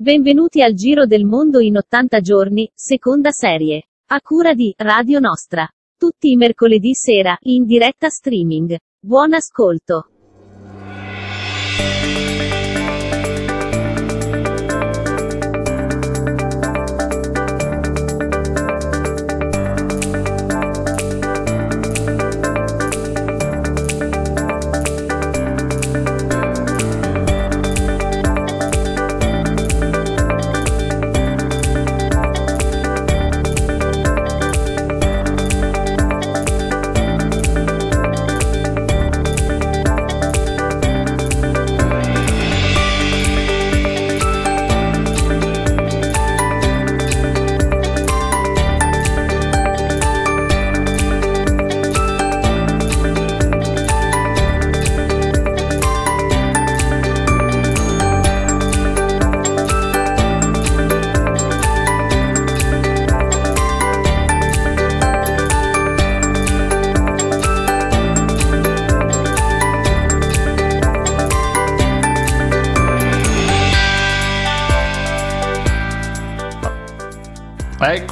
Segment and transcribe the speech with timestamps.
[0.00, 3.88] Benvenuti al Giro del Mondo in 80 giorni, seconda serie.
[4.06, 5.68] A cura di Radio Nostra.
[5.94, 8.78] Tutti i mercoledì sera, in diretta streaming.
[8.98, 10.19] Buon ascolto.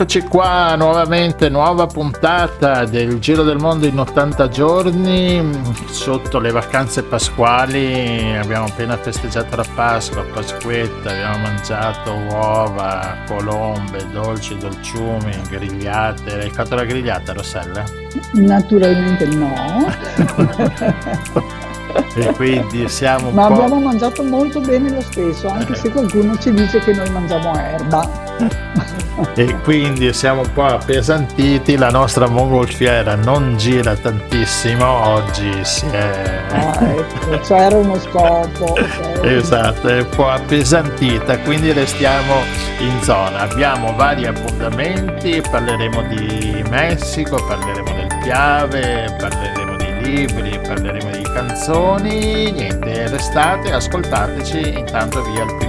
[0.01, 5.61] Eccoci qua nuovamente, nuova puntata del Giro del Mondo in 80 giorni,
[5.91, 14.57] sotto le vacanze pasquali, abbiamo appena festeggiato la Pasqua, Pasquetta, abbiamo mangiato uova, colombe, dolci,
[14.57, 16.43] dolciumi, grigliate.
[16.43, 17.83] Hai fatto la grigliata Rossella?
[18.35, 19.85] Naturalmente no.
[22.15, 26.79] e quindi siamo Ma abbiamo mangiato molto bene lo stesso, anche se qualcuno ci dice
[26.79, 28.17] che noi mangiamo erba
[29.34, 36.42] e quindi siamo un po' appesantiti, la nostra mongolfiera non gira tantissimo, oggi si è...
[36.50, 38.72] Ah, ecco, c'era uno scopo.
[38.72, 39.36] Okay.
[39.36, 42.34] Esatto, è un po' appesantita, quindi restiamo
[42.80, 43.41] in zona.
[43.41, 52.51] Abbiamo vari appuntamenti, parleremo di Messico, parleremo del Piave, parleremo di libri, parleremo di canzoni,
[52.52, 55.67] niente, restate, ascoltateci, intanto via il primo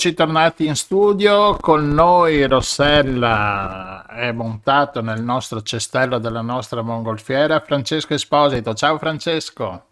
[0.00, 7.60] Eccoci tornati in studio, con noi Rossella è montato nel nostro cestello della nostra mongolfiera
[7.60, 8.72] Francesco Esposito.
[8.72, 9.84] Ciao Francesco.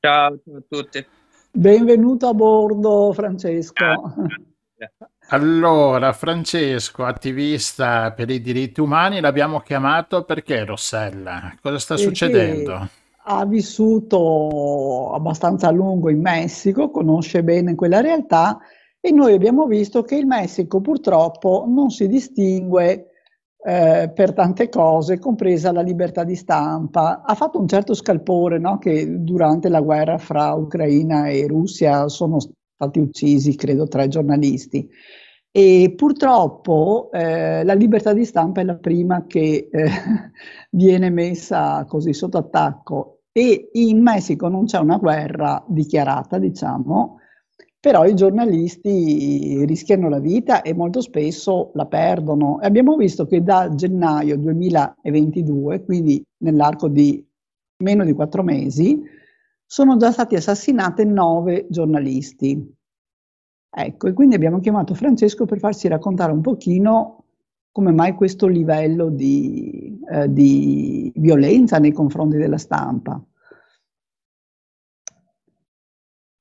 [0.00, 1.04] Ciao, a tutti.
[1.50, 3.84] Benvenuto a bordo Francesco.
[5.28, 11.54] Allora, Francesco, attivista per i diritti umani, l'abbiamo chiamato perché Rossella?
[11.60, 12.88] Cosa sta Perché succedendo?
[13.26, 18.58] ha vissuto abbastanza a lungo in Messico, conosce bene quella realtà
[19.06, 23.10] e noi abbiamo visto che il Messico purtroppo non si distingue
[23.62, 27.20] eh, per tante cose, compresa la libertà di stampa.
[27.20, 28.78] Ha fatto un certo scalpore no?
[28.78, 34.88] che durante la guerra fra Ucraina e Russia sono stati uccisi, credo, tre giornalisti.
[35.50, 39.90] E purtroppo eh, la libertà di stampa è la prima che eh,
[40.72, 47.18] viene messa così sotto attacco e in Messico non c'è una guerra dichiarata, diciamo,
[47.84, 52.58] però i giornalisti rischiano la vita e molto spesso la perdono.
[52.62, 57.22] E abbiamo visto che da gennaio 2022, quindi nell'arco di
[57.82, 59.02] meno di quattro mesi,
[59.66, 62.74] sono già stati assassinati nove giornalisti.
[63.68, 67.24] Ecco, e quindi abbiamo chiamato Francesco per farsi raccontare un pochino
[67.70, 73.22] come mai questo livello di, eh, di violenza nei confronti della stampa.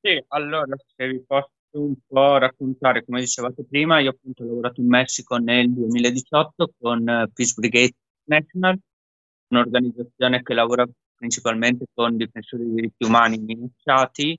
[0.05, 4.81] Sì, allora se vi posso un po' raccontare, come dicevate prima, io appunto ho lavorato
[4.81, 7.93] in Messico nel 2018 con eh, Peace Brigade
[8.25, 8.77] National,
[9.47, 14.37] un'organizzazione che lavora principalmente con difensori dei diritti umani minacciati.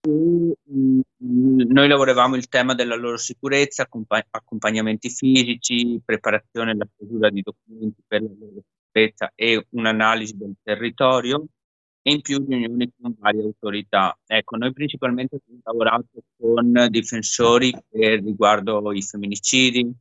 [0.00, 1.00] E, mm,
[1.68, 7.42] noi lavoravamo il tema della loro sicurezza, accompa- accompagnamenti fisici, preparazione e la stesura di
[7.42, 8.62] documenti per la loro
[8.92, 11.48] sicurezza e un'analisi del territorio
[12.06, 14.16] e in più riunioni con varie autorità.
[14.24, 19.92] Ecco, noi principalmente abbiamo lavorato con difensori riguardo i femminicidi,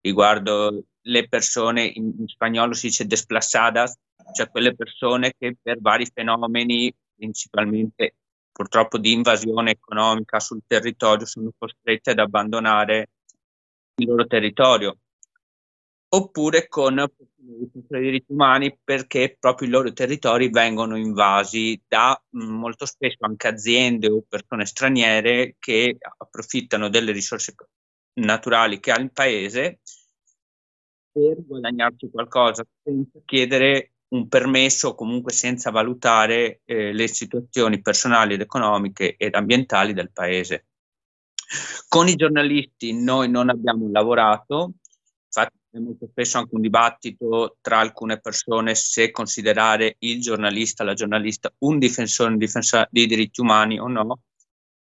[0.00, 3.98] riguardo le persone, in, in spagnolo si dice desplazadas,
[4.32, 8.14] cioè quelle persone che per vari fenomeni, principalmente
[8.52, 13.08] purtroppo di invasione economica sul territorio, sono costrette ad abbandonare
[13.96, 14.98] il loro territorio
[16.12, 22.84] oppure con i diritti umani perché proprio i loro territori vengono invasi da mh, molto
[22.86, 27.54] spesso anche aziende o persone straniere che approfittano delle risorse
[28.14, 29.80] naturali che ha il paese
[31.12, 38.34] per guadagnarci qualcosa senza chiedere un permesso o comunque senza valutare eh, le situazioni personali
[38.34, 40.66] ed economiche ed ambientali del paese.
[41.88, 44.74] Con i giornalisti noi non abbiamo lavorato,
[45.72, 51.52] è molto spesso anche un dibattito tra alcune persone se considerare il giornalista, la giornalista,
[51.58, 54.20] un difensore, un difensore dei diritti umani o no.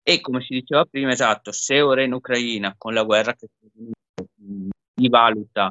[0.03, 5.09] E come si diceva prima, esatto, se ora in Ucraina con la guerra che si
[5.09, 5.71] valuta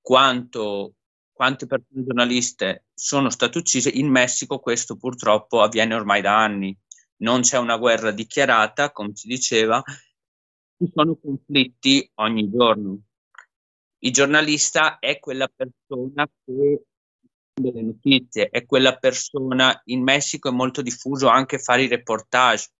[0.00, 0.94] quanto,
[1.32, 6.76] quante persone giornaliste sono state uccise, in Messico questo purtroppo avviene ormai da anni.
[7.20, 9.82] Non c'è una guerra dichiarata, come si diceva,
[10.78, 13.00] ci sono conflitti ogni giorno
[14.00, 16.82] il giornalista è quella persona che
[17.58, 22.70] delle notizie, è quella persona, in Messico è molto diffuso anche fare i reportage,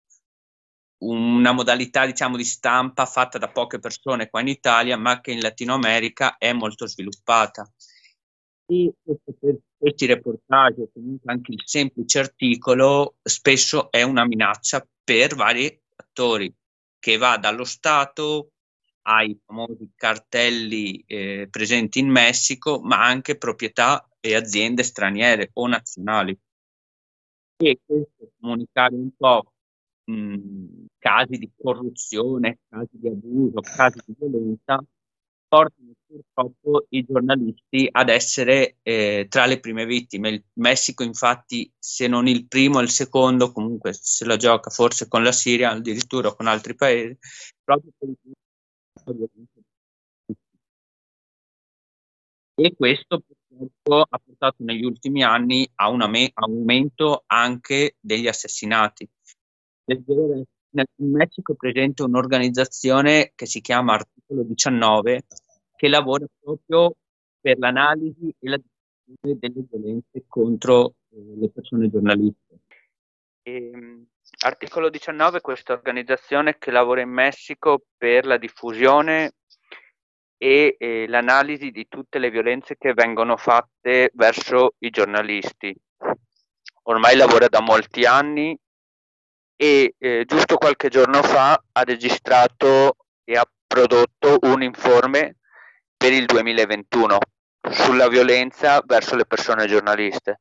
[0.98, 5.40] una modalità diciamo di stampa fatta da poche persone qua in Italia, ma che in
[5.40, 7.68] Latino America è molto sviluppata.
[8.66, 8.92] E
[9.76, 16.52] questi reportage, comunque anche il semplice articolo, spesso è una minaccia per vari attori,
[16.98, 18.50] che va dallo Stato
[19.08, 26.38] ai famosi cartelli eh, presenti in Messico, ma anche proprietà e aziende straniere o nazionali.
[27.56, 29.52] E questo comunicare un po'
[30.04, 34.84] mh, casi di corruzione, casi di abuso, casi di violenza,
[35.48, 40.28] portano purtroppo i giornalisti ad essere eh, tra le prime vittime.
[40.28, 45.22] Il Messico, infatti, se non il primo, il secondo, comunque se la gioca forse con
[45.22, 47.16] la Siria, addirittura con altri paesi,
[47.64, 48.16] proprio per il
[52.54, 56.02] e questo purtroppo ha portato negli ultimi anni a un
[56.34, 59.08] aumento anche degli assassinati.
[59.84, 65.22] Nel Messico è presente un'organizzazione che si chiama Articolo 19
[65.76, 66.94] che lavora proprio
[67.40, 68.60] per l'analisi e la
[69.20, 72.60] delle violenze contro eh, le persone giornaliste.
[73.42, 74.06] E, ehm,
[74.40, 79.32] Articolo 19 è questa organizzazione che lavora in Messico per la diffusione
[80.36, 85.74] e eh, l'analisi di tutte le violenze che vengono fatte verso i giornalisti.
[86.84, 88.56] Ormai lavora da molti anni
[89.56, 95.38] e eh, giusto qualche giorno fa ha registrato e ha prodotto un informe
[95.96, 97.18] per il 2021
[97.68, 100.38] sulla violenza verso le persone giornaliste.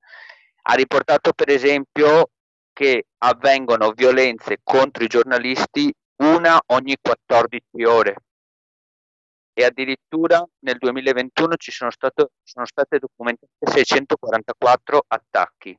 [0.70, 2.30] Ha riportato per esempio
[2.78, 8.16] che avvengono violenze contro i giornalisti una ogni 14 ore
[9.52, 15.76] e addirittura nel 2021 ci sono, stato, sono state documentate 644 attacchi.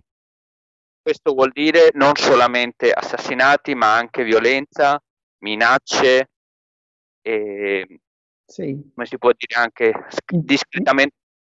[1.00, 5.00] Questo vuol dire non solamente assassinati, ma anche violenza,
[5.44, 6.30] minacce
[7.22, 8.00] e,
[8.44, 8.90] sì.
[8.92, 9.92] come si può dire, anche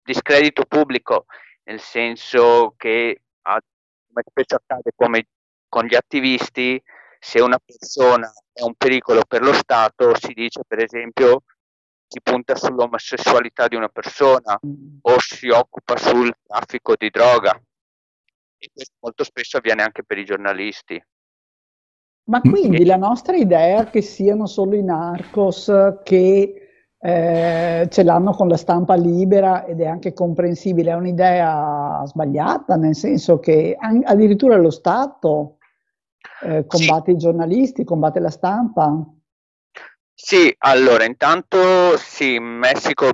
[0.04, 1.28] discredito pubblico,
[1.64, 3.22] nel senso che,
[4.12, 5.28] come spesso accade come
[5.68, 6.82] con gli attivisti,
[7.20, 11.44] se una persona è un pericolo per lo Stato, si dice per esempio
[12.08, 14.60] si punta sull'omosessualità di una persona
[15.02, 17.52] o si occupa sul traffico di droga.
[18.58, 21.02] E questo molto spesso avviene anche per i giornalisti.
[22.30, 25.72] Ma quindi la nostra idea che siano solo i narcos
[26.04, 26.69] che
[27.02, 32.96] eh, ce l'hanno con la stampa libera ed è anche comprensibile, è un'idea sbagliata, nel
[32.96, 35.58] senso che addirittura lo Stato
[36.42, 37.18] eh, combatte sì.
[37.18, 39.04] i giornalisti, combatte la stampa.
[40.14, 43.12] Sì, allora intanto sì, in Messico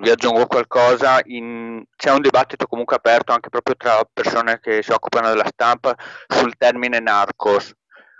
[0.00, 4.92] vi aggiungo qualcosa, in, c'è un dibattito comunque aperto anche proprio tra persone che si
[4.92, 5.96] occupano della stampa
[6.28, 7.74] sul termine narcos.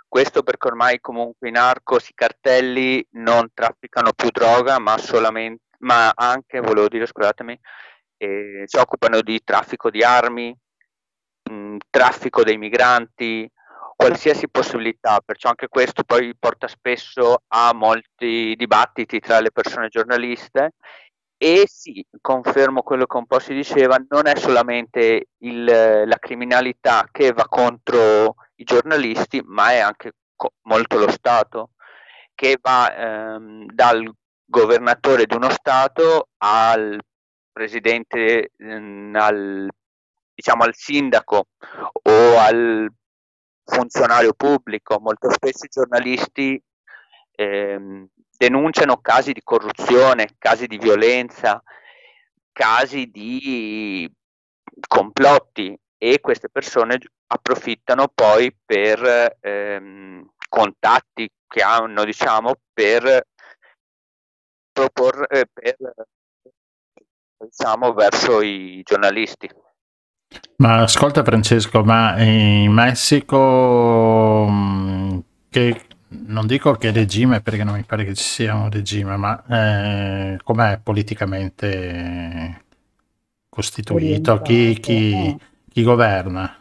[0.09, 4.97] Questo perché ormai comunque i narcos, i cartelli non trafficano più droga, ma
[5.81, 7.57] ma anche, volevo dire, scusatemi,
[8.17, 10.53] eh, si occupano di traffico di armi,
[11.49, 13.47] mh, traffico dei migranti,
[13.95, 20.71] qualsiasi possibilità, perciò anche questo poi porta spesso a molti dibattiti tra le persone giornaliste.
[21.37, 27.07] E sì, confermo quello che un po' si diceva, non è solamente il, la criminalità
[27.11, 31.71] che va contro i giornalisti, ma è anche co- molto lo Stato,
[32.35, 34.09] che va ehm, dal
[34.45, 36.99] governatore di uno Stato al
[37.51, 39.69] presidente, ehm, al,
[40.33, 41.47] diciamo al sindaco
[42.03, 42.89] o al
[43.63, 46.61] funzionario pubblico, molto spesso i giornalisti
[47.31, 51.61] ehm, denunciano casi di corruzione, casi di violenza,
[52.51, 54.11] casi di
[54.87, 56.97] complotti e queste persone
[57.31, 63.27] approfittano poi per ehm, contatti che hanno, diciamo, per
[64.71, 65.75] proporre eh, per,
[67.37, 69.49] diciamo, verso i giornalisti.
[70.57, 75.19] Ma ascolta Francesco, ma in Messico mm,
[75.49, 79.43] che non dico che regime perché non mi pare che ci sia un regime, ma
[79.47, 82.65] eh, com'è politicamente
[83.47, 84.41] costituito?
[84.41, 85.37] Chi, chi,
[85.71, 86.58] chi, governa?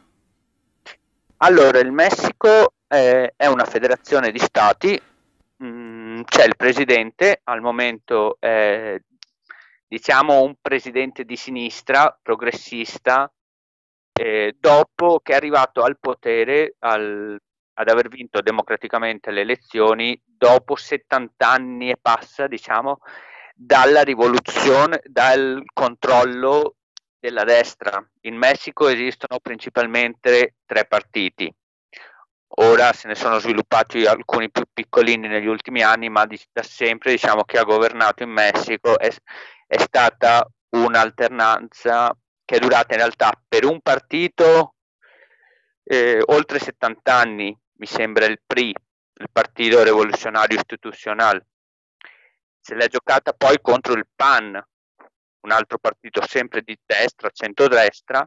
[1.41, 5.01] Allora, il Messico è, è una federazione di stati,
[5.63, 9.01] mm, c'è il presidente, al momento è
[9.87, 13.33] diciamo un presidente di sinistra, progressista,
[14.13, 17.41] eh, dopo che è arrivato al potere, al,
[17.75, 22.99] ad aver vinto democraticamente le elezioni, dopo 70 anni e passa, diciamo,
[23.55, 26.78] dalla rivoluzione, dal controllo
[27.19, 28.03] della destra.
[28.23, 31.53] In Messico esistono principalmente tre partiti.
[32.61, 37.45] Ora se ne sono sviluppati alcuni più piccolini negli ultimi anni, ma da sempre diciamo
[37.45, 39.11] che ha governato in Messico è,
[39.67, 44.75] è stata un'alternanza che è durata in realtà per un partito
[45.85, 51.47] eh, oltre 70 anni, mi sembra il PRI, il Partito Rivoluzionario Istituzionale.
[52.61, 54.63] Se l'è giocata poi contro il PAN,
[55.41, 58.27] un altro partito sempre di destra, centrodestra,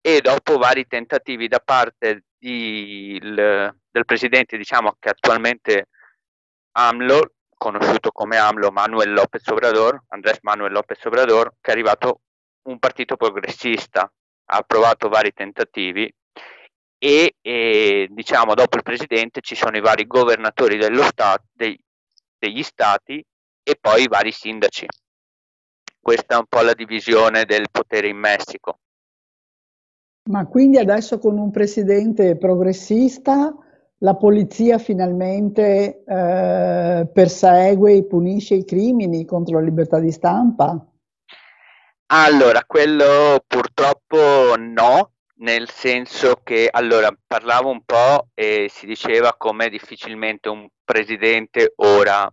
[0.00, 5.88] e dopo vari tentativi da parte di, il, del presidente, diciamo che attualmente
[6.72, 12.20] AMLO, conosciuto come AMLO Manuel López Obrador, Andrés Manuel López Obrador, che è arrivato
[12.62, 14.10] un partito progressista,
[14.52, 16.12] ha approvato vari tentativi
[16.98, 21.78] e, e diciamo dopo il presidente ci sono i vari governatori dello stato, dei,
[22.38, 23.24] degli stati
[23.62, 24.86] e poi i vari sindaci.
[26.00, 28.78] Questa è un po' la divisione del potere in Messico.
[30.30, 33.54] Ma quindi adesso con un presidente progressista
[34.02, 40.84] la polizia finalmente eh, persegue e punisce i crimini contro la libertà di stampa?
[42.12, 49.68] Allora, quello purtroppo no, nel senso che allora parlavo un po' e si diceva come
[49.68, 52.32] difficilmente un presidente ora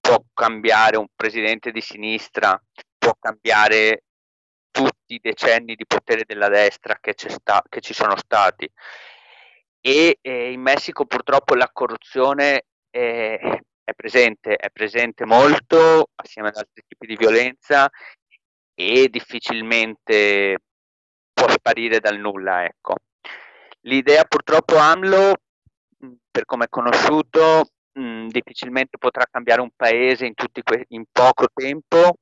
[0.00, 2.60] può cambiare un presidente di sinistra,
[3.02, 4.04] può cambiare
[4.70, 8.70] tutti i decenni di potere della destra che, sta, che ci sono stati.
[9.80, 16.56] E eh, in Messico purtroppo la corruzione è, è, presente, è presente molto assieme ad
[16.56, 17.90] altri tipi di violenza
[18.72, 20.58] e difficilmente
[21.32, 22.64] può sparire dal nulla.
[22.64, 22.94] Ecco.
[23.80, 25.34] L'idea purtroppo AMLO,
[26.30, 32.18] per come è conosciuto, mh, difficilmente potrà cambiare un paese in, que- in poco tempo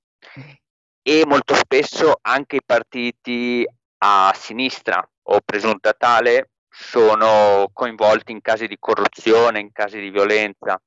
[1.02, 3.66] e molto spesso anche i partiti
[3.98, 10.80] a sinistra o presunta tale sono coinvolti in casi di corruzione, in casi di violenza.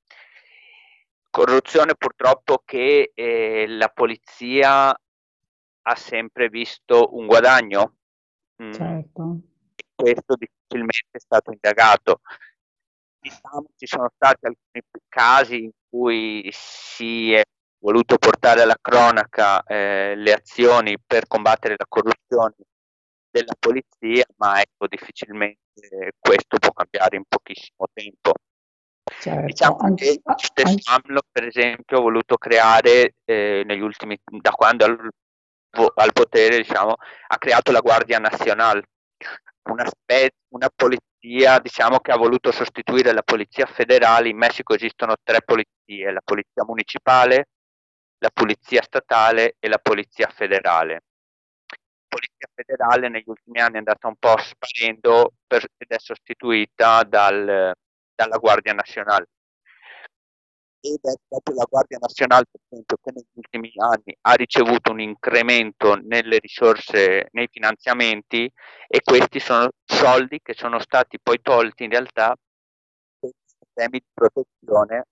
[1.29, 7.95] Corruzione purtroppo che eh, la polizia ha sempre visto un guadagno.
[8.61, 8.71] Mm.
[8.71, 9.39] Certo.
[9.75, 12.21] E questo difficilmente è stato indagato.
[13.19, 17.43] Diciamo ci sono stati alcuni casi in cui si è
[17.83, 22.55] voluto portare alla cronaca eh, le azioni per combattere la corruzione
[23.29, 28.31] della polizia, ma ecco, difficilmente questo può cambiare in pochissimo tempo.
[29.03, 34.51] Certo, diciamo anche, che stesso AMLO, per esempio, ha voluto creare eh, negli ultimi, da
[34.51, 35.09] quando al,
[35.95, 36.95] al potere, diciamo,
[37.27, 38.83] ha creato la Guardia Nazionale,
[39.69, 44.29] una, spe- una polizia diciamo, che ha voluto sostituire la polizia federale.
[44.29, 47.47] In Messico esistono tre polizie, la polizia municipale,
[48.23, 50.93] la polizia statale e la polizia federale.
[50.93, 57.03] La polizia federale negli ultimi anni è andata un po' sparendo per, ed è sostituita
[57.03, 57.73] dal,
[58.15, 59.27] dalla Guardia Nazionale.
[60.79, 65.01] Ed è proprio la Guardia Nazionale, per esempio, che negli ultimi anni ha ricevuto un
[65.01, 68.49] incremento nelle risorse, nei finanziamenti
[68.87, 72.35] e questi sono soldi che sono stati poi tolti in realtà
[73.19, 75.07] per sistemi di protezione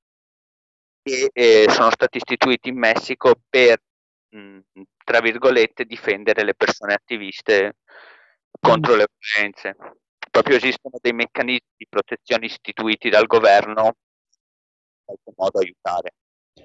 [1.01, 3.81] che eh, sono stati istituiti in Messico per,
[4.29, 7.77] mh, mm, tra virgolette, difendere le persone attiviste
[8.59, 9.75] contro le violenze.
[10.29, 16.13] Proprio esistono dei meccanismi di protezione istituiti dal governo in qualche modo aiutare.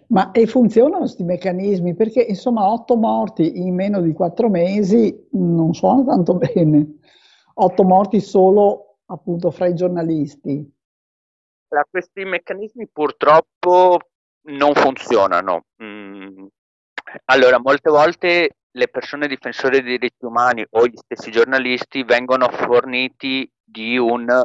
[0.09, 1.94] Ma e funzionano questi meccanismi?
[1.94, 6.99] Perché insomma otto morti in meno di quattro mesi non suona tanto bene.
[7.55, 10.72] Otto morti solo appunto fra i giornalisti.
[11.90, 13.99] questi meccanismi purtroppo
[14.47, 15.65] non funzionano.
[15.83, 16.47] Mm.
[17.27, 23.51] Allora, molte volte le persone difensori dei diritti umani o gli stessi giornalisti vengono forniti
[23.63, 24.45] di un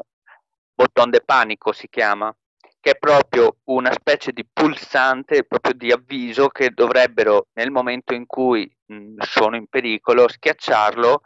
[0.74, 2.34] botton de panico, si chiama,
[2.80, 8.26] che è proprio una specie di pulsante, proprio di avviso che dovrebbero nel momento in
[8.26, 11.22] cui mh, mm, sono in pericolo schiacciarlo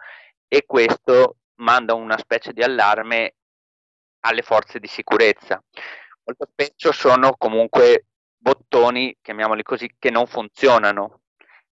[0.48, 3.36] e questo manda una specie di allarme
[4.22, 5.62] alle forze di sicurezza.
[6.24, 8.06] Molto spesso sono comunque
[8.46, 11.22] bottoni, chiamiamoli così, che non funzionano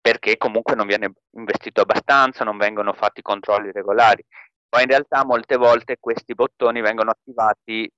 [0.01, 4.23] perché comunque non viene investito abbastanza, non vengono fatti controlli regolari.
[4.69, 7.91] Poi in realtà molte volte questi bottoni vengono attivati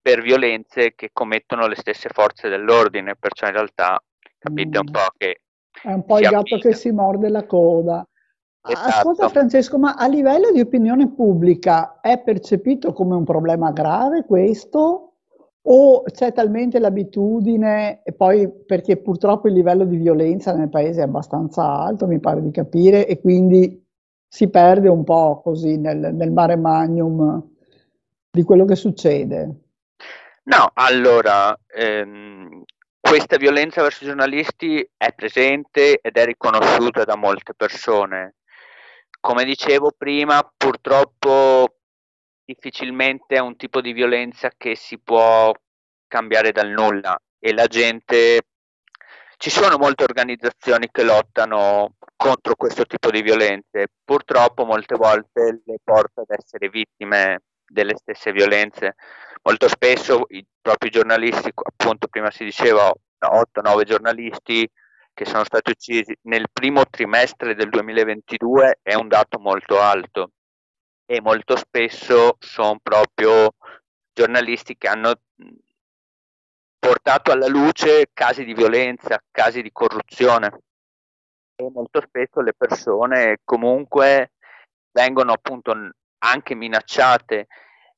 [0.00, 4.00] per violenze che commettono le stesse forze dell'ordine, perciò in realtà
[4.38, 4.92] capite un mm.
[4.92, 5.40] po' che...
[5.82, 6.68] È un po' il gatto avvisa.
[6.68, 8.06] che si morde la coda.
[8.62, 8.88] Esatto.
[8.88, 15.07] Ascolta Francesco, ma a livello di opinione pubblica è percepito come un problema grave questo?
[15.62, 21.04] O c'è talmente l'abitudine, e poi perché purtroppo il livello di violenza nel paese è
[21.04, 23.84] abbastanza alto, mi pare di capire, e quindi
[24.26, 27.42] si perde un po' così nel, nel mare magnum
[28.30, 29.62] di quello che succede.
[30.44, 32.62] No, allora, ehm,
[33.00, 38.36] questa violenza verso i giornalisti è presente ed è riconosciuta da molte persone.
[39.20, 41.77] Come dicevo prima, purtroppo
[42.48, 45.52] difficilmente è un tipo di violenza che si può
[46.06, 47.20] cambiare dal nulla.
[47.38, 48.40] E la gente
[49.36, 55.76] ci sono molte organizzazioni che lottano contro questo tipo di violenze, purtroppo molte volte le
[55.84, 58.94] porta ad essere vittime delle stesse violenze.
[59.42, 64.68] Molto spesso i propri giornalisti, appunto prima si diceva 8-9 giornalisti
[65.12, 70.30] che sono stati uccisi nel primo trimestre del 2022 è un dato molto alto
[71.10, 73.54] e molto spesso sono proprio
[74.12, 75.14] giornalisti che hanno
[76.78, 80.64] portato alla luce casi di violenza, casi di corruzione
[81.56, 84.32] e molto spesso le persone comunque
[84.92, 85.74] vengono appunto
[86.18, 87.46] anche minacciate.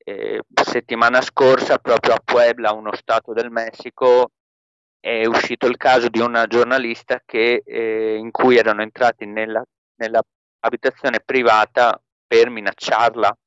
[0.03, 4.31] Eh, settimana scorsa proprio a Puebla, uno stato del Messico,
[4.99, 9.63] è uscito il caso di una giornalista che, eh, in cui erano entrati nella,
[9.95, 10.21] nella
[10.61, 13.37] abitazione privata per minacciarla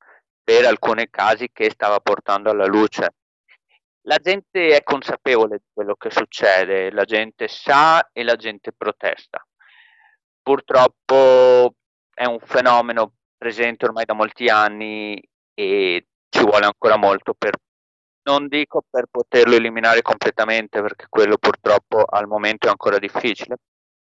[0.43, 3.15] per alcuni casi che stava portando alla luce.
[4.07, 9.43] la gente è consapevole di quello che succede, la gente sa e la gente protesta.
[10.43, 11.75] Purtroppo
[12.13, 15.19] è un fenomeno presente ormai da molti anni
[15.55, 17.55] e ci vuole ancora molto per,
[18.25, 23.57] non dico per poterlo eliminare completamente, perché quello purtroppo al momento è ancora difficile,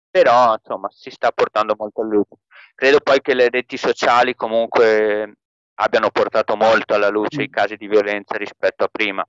[0.10, 2.38] però insomma si sta portando molto a luce.
[2.82, 5.36] Credo poi che le reti sociali comunque
[5.76, 7.52] abbiano portato molto alla luce i mm.
[7.52, 9.24] casi di violenza rispetto a prima.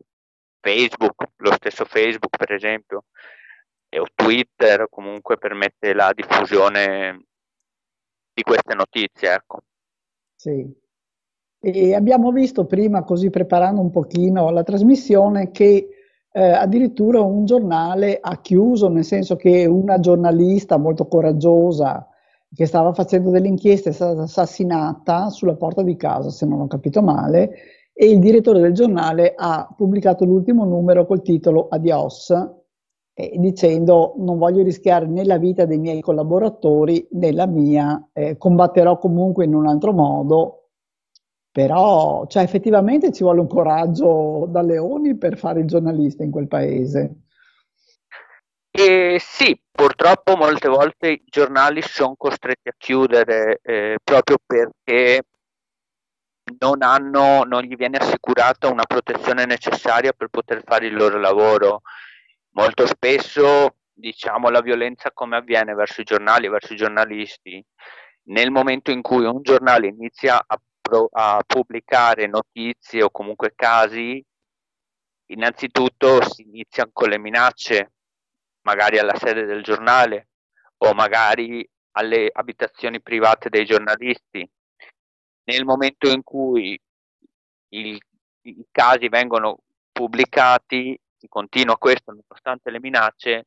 [0.59, 3.05] Facebook, lo stesso Facebook per esempio,
[3.95, 7.27] o Twitter comunque permette la diffusione
[8.33, 9.35] di queste notizie.
[9.35, 9.59] Ecco.
[10.35, 10.75] Sì.
[11.61, 15.88] E abbiamo visto prima, così preparando un pochino la trasmissione, che
[16.33, 22.07] eh, addirittura un giornale ha chiuso, nel senso che una giornalista molto coraggiosa
[22.55, 26.67] che stava facendo delle inchieste è stata assassinata sulla porta di casa, se non ho
[26.67, 27.51] capito male,
[27.93, 32.31] e il direttore del giornale ha pubblicato l'ultimo numero col titolo Adios,
[33.15, 38.37] eh, dicendo non voglio rischiare né la vita dei miei collaboratori né la mia, eh,
[38.37, 40.69] combatterò comunque in un altro modo,
[41.51, 46.49] però cioè, effettivamente ci vuole un coraggio da leoni per fare il giornalista in quel
[46.49, 47.22] paese.
[48.75, 55.25] E sì, purtroppo molte volte i giornali sono costretti a chiudere eh, proprio perché
[56.59, 61.83] non, hanno, non gli viene assicurata una protezione necessaria per poter fare il loro lavoro.
[62.53, 67.63] Molto spesso, diciamo, la violenza come avviene verso i giornali, verso i giornalisti,
[68.25, 74.25] nel momento in cui un giornale inizia a pro- a pubblicare notizie o comunque casi,
[75.27, 77.93] innanzitutto si iniziano con le minacce,
[78.62, 80.29] magari alla sede del giornale
[80.79, 84.48] o magari alle abitazioni private dei giornalisti.
[85.44, 86.81] Nel momento in cui
[87.70, 88.01] il,
[88.42, 89.59] i casi vengono
[89.90, 93.46] pubblicati, si continua questo nonostante le minacce,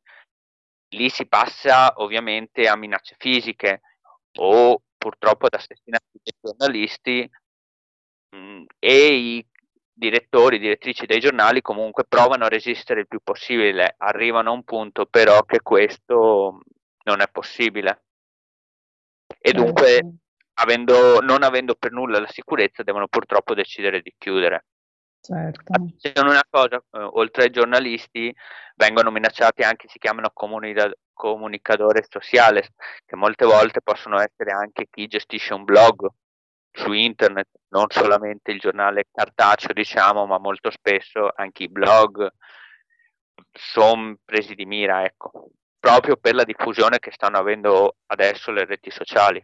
[0.90, 3.82] lì si passa ovviamente a minacce fisiche
[4.40, 7.30] o purtroppo ad assassinati dei giornalisti
[8.30, 9.48] mh, mm, e i
[9.96, 15.06] direttori, direttrici dei giornali comunque provano a resistere il più possibile, arrivano a un punto
[15.06, 16.60] però che questo
[17.06, 18.04] non è possibile.
[19.40, 19.64] E certo.
[19.64, 20.16] dunque,
[20.56, 24.66] avendo, non avendo per nulla la sicurezza, devono purtroppo decidere di chiudere.
[25.22, 25.74] Certo.
[25.74, 28.36] Attenzione una cosa, eh, oltre ai giornalisti
[28.76, 32.70] vengono minacciati anche, si chiamano comunità, comunicadores sociales,
[33.06, 36.08] che molte volte possono essere anche chi gestisce un blog
[36.76, 42.30] su internet, non solamente il giornale cartaceo, diciamo, ma molto spesso anche i blog
[43.52, 48.92] sono presi di mira, ecco, proprio per la diffusione che stanno avendo adesso le reti
[48.92, 49.44] sociali.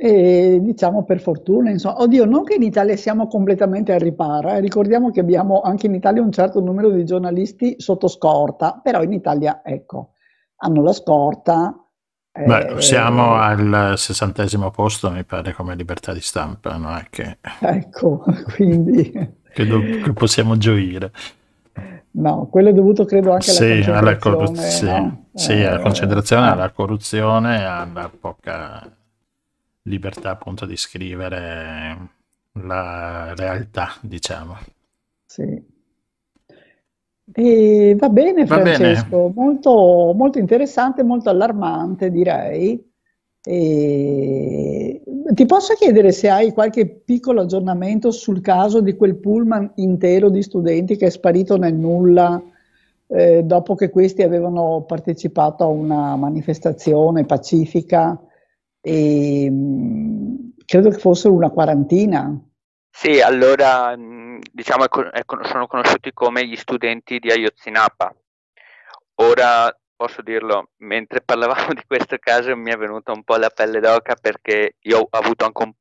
[0.00, 4.60] E diciamo per fortuna, insomma, oddio, non che in Italia siamo completamente al riparo, eh.
[4.60, 9.12] ricordiamo che abbiamo anche in Italia un certo numero di giornalisti sotto scorta, però in
[9.12, 10.12] Italia, ecco,
[10.58, 11.82] hanno la scorta.
[12.46, 17.38] Beh, eh, siamo al sessantesimo posto, mi pare, come libertà di stampa, non è che...
[17.60, 18.24] Ecco,
[18.54, 19.10] quindi...
[19.52, 21.10] che, do- che possiamo gioire.
[22.10, 25.00] No, quello è dovuto credo anche sì, alla concentrazione.
[25.00, 25.24] no?
[25.34, 26.50] sì, eh, alla concentrazione, eh.
[26.50, 28.90] alla corruzione, alla poca
[29.82, 32.08] libertà appunto di scrivere
[32.52, 34.58] la realtà, diciamo.
[35.26, 35.67] Sì.
[37.32, 39.32] E va bene va Francesco, bene.
[39.34, 42.84] Molto, molto interessante, molto allarmante direi.
[43.42, 50.28] E ti posso chiedere se hai qualche piccolo aggiornamento sul caso di quel pullman intero
[50.28, 52.42] di studenti che è sparito nel nulla
[53.06, 58.20] eh, dopo che questi avevano partecipato a una manifestazione pacifica
[58.80, 62.38] e mh, credo che fossero una quarantina.
[62.90, 63.94] Sì, allora
[64.52, 64.84] diciamo
[65.42, 68.14] sono conosciuti come gli studenti di Ayotzinapa.
[69.16, 73.80] Ora posso dirlo, mentre parlavamo di questo caso mi è venuta un po' la pelle
[73.80, 75.72] d'oca perché io ho avuto anche un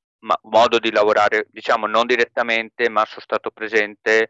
[0.49, 4.29] modo di lavorare, diciamo non direttamente, ma sono stato presente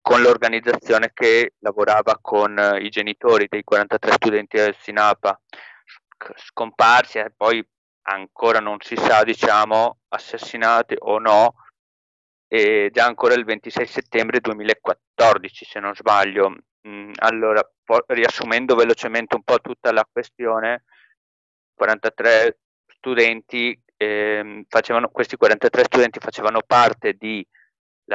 [0.00, 5.38] con l'organizzazione che lavorava con i genitori dei 43 studenti di Ayotzinapa
[6.36, 7.64] scomparsi e poi
[8.02, 11.54] ancora non si sa, diciamo, assassinati o no,
[12.48, 16.56] e già ancora il 26 settembre 2014, se non sbaglio.
[16.88, 17.62] Mm, allora,
[18.06, 20.84] riassumendo velocemente un po' tutta la questione,
[21.74, 27.46] 43 studenti eh, facevano, questi 43 studenti facevano parte di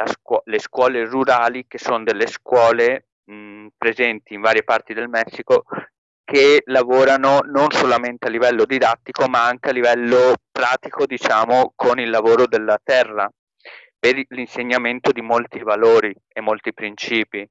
[0.06, 5.08] scu- le scuole rurali, che sono delle scuole mh, mm, presenti in varie parti del
[5.08, 5.64] Messico
[6.24, 12.10] che lavorano non solamente a livello didattico ma anche a livello pratico, diciamo, con il
[12.10, 13.30] lavoro della terra
[14.04, 17.48] per l'insegnamento di molti valori e molti principi.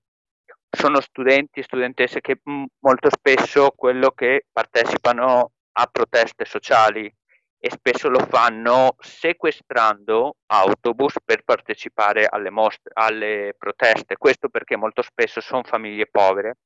[0.69, 7.11] sono studenti e studentesse che m- molto spesso quello che partecipano a proteste sociali
[7.57, 14.17] e spesso lo fanno sequestrando autobus per partecipare alle, mostre, alle proteste.
[14.17, 16.57] Questo perché molto spesso sono famiglie povere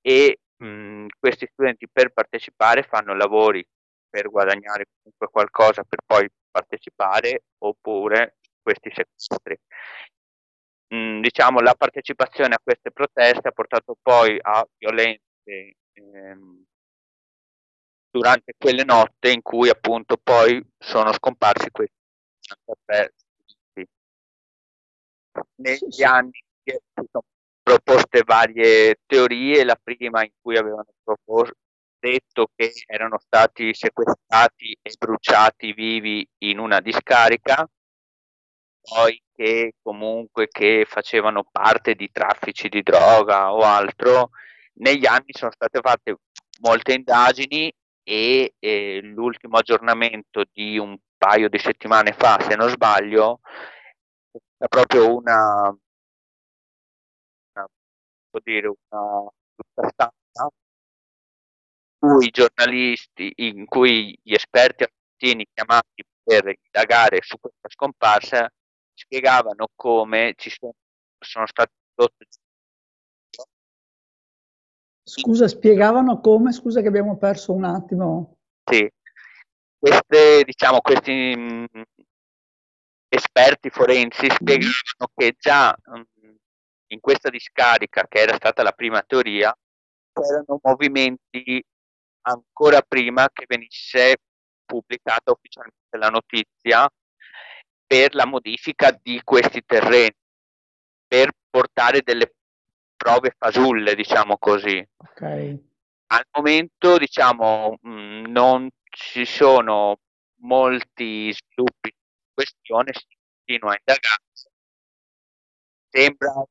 [0.00, 3.66] e mh, questi studenti per partecipare fanno lavori
[4.08, 8.36] per guadagnare comunque qualcosa per poi partecipare oppure
[8.70, 9.58] questi sequestri.
[10.88, 16.64] Mh, diciamo la partecipazione a queste proteste ha portato poi a violenze ehm,
[18.10, 21.94] durante quelle notte in cui appunto poi sono scomparsi questi
[22.40, 23.12] 63
[25.56, 26.76] negli anni si
[27.10, 27.24] sono
[27.62, 31.54] proposte varie teorie, la prima in cui avevano proposto,
[31.98, 37.68] detto che erano stati sequestrati e bruciati vivi in una discarica,
[38.82, 44.30] poi che comunque che facevano parte di traffici di droga o altro.
[44.74, 46.16] Negli anni sono state fatte
[46.60, 53.40] molte indagini e eh, l'ultimo aggiornamento di un paio di settimane fa, se non sbaglio,
[54.56, 55.68] è proprio una,
[57.52, 57.66] una,
[58.42, 60.50] dire, una, una stampa
[62.02, 68.50] in cui i giornalisti, in cui gli esperti argentini chiamati per indagare su questa scomparsa
[69.00, 70.74] spiegavano come ci sono,
[71.18, 72.26] sono stati prodotti
[75.02, 76.52] Scusa, spiegavano come?
[76.52, 78.36] Scusa che abbiamo perso un attimo.
[78.62, 78.88] Sì,
[79.76, 81.82] queste, diciamo, questi mh, mm,
[83.08, 84.34] esperti forensi mm.
[84.34, 86.34] spiegavano che già mh, mm,
[86.92, 89.52] in questa discarica, che era stata la prima teoria,
[90.12, 91.60] c'erano movimenti
[92.22, 94.18] ancora prima che venisse
[94.64, 96.88] pubblicata ufficialmente la notizia
[97.90, 100.14] per la modifica di questi terreni,
[101.08, 102.32] per portare delle
[102.94, 104.86] prove fasulle, diciamo così.
[104.96, 105.60] Okay.
[106.06, 109.98] Al momento, diciamo, mh, mm, non ci sono
[110.42, 114.22] molti sviluppi in questione, si continua a indagare.
[115.88, 116.44] Sembra,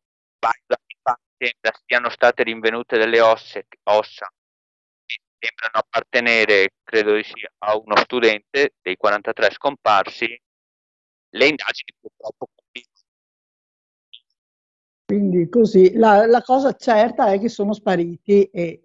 [1.37, 4.29] sembra siano state rinvenute delle osse, ossa
[5.05, 10.37] che sembrano appartenere, credo di sì, a uno studente dei 43 scomparsi.
[11.29, 12.49] Le indagini purtroppo
[15.09, 18.83] quindi così, la, la cosa certa è che sono spariti e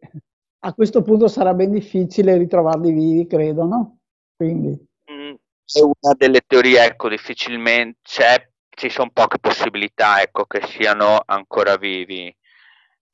[0.60, 3.98] a questo punto sarà ben difficile ritrovarli vivi, credo, no?
[4.34, 4.70] Quindi.
[5.12, 11.20] Mm, è una delle teorie, ecco, difficilmente c'è, ci sono poche possibilità, ecco, che siano
[11.26, 12.34] ancora vivi.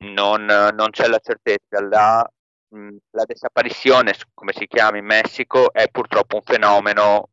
[0.05, 1.81] Non, non c'è la certezza.
[1.81, 2.25] La,
[2.73, 7.27] mm, la disapparizione, come si chiama in Messico, è purtroppo un fenomeno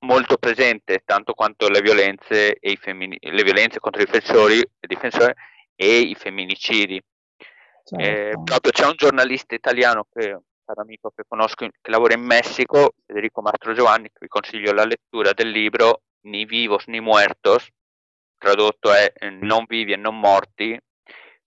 [0.00, 4.86] molto presente tanto quanto le violenze, e i femmini- le violenze contro i difensori, i
[4.86, 5.32] difensori
[5.74, 7.00] e i femminicidi.
[7.84, 8.04] Certo.
[8.04, 12.22] Eh, proprio c'è un giornalista italiano che un caro amico che conosco che lavora in
[12.22, 17.68] Messico, Federico Mastro Giovanni, che vi consiglio la lettura del libro Ni vivos ni muertos,
[18.36, 20.76] tradotto è eh, Non vivi e non morti,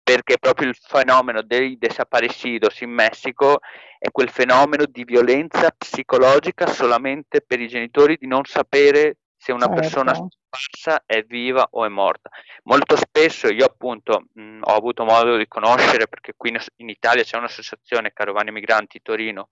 [0.06, 3.58] perché proprio il fenomeno dei desaparecidos in Messico
[3.98, 9.66] è quel fenomeno di violenza psicologica solamente per i genitori di non sapere se una
[9.66, 9.80] certo.
[9.80, 12.30] persona scomparsa è viva o è morta.
[12.62, 17.36] Molto spesso io appunto mh, ho avuto modo di conoscere, perché qui in Italia c'è
[17.36, 19.48] un'associazione Carovane Migranti Torino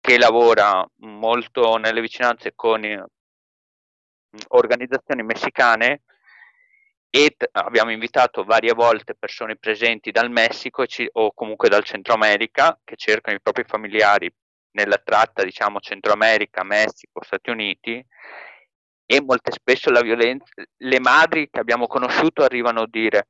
[0.00, 3.04] che lavora molto nelle vicinanze con eh,
[4.48, 6.02] organizzazioni messicane
[7.14, 12.80] e abbiamo invitato varie volte persone presenti dal Messico ci- o comunque dal Centro America
[12.82, 14.34] che cercano i propri familiari
[14.70, 18.02] nella tratta, diciamo, Centro America, Messico, Stati Uniti
[19.04, 23.26] e molte spesso la violenza, le madri che abbiamo conosciuto arrivano a dire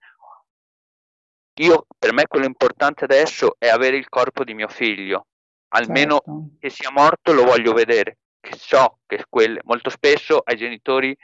[1.54, 5.26] io, per me quello importante adesso è avere il corpo di mio figlio,
[5.74, 6.50] almeno certo.
[6.60, 11.16] che sia morto lo voglio vedere, che so che quelle, molto spesso ai genitori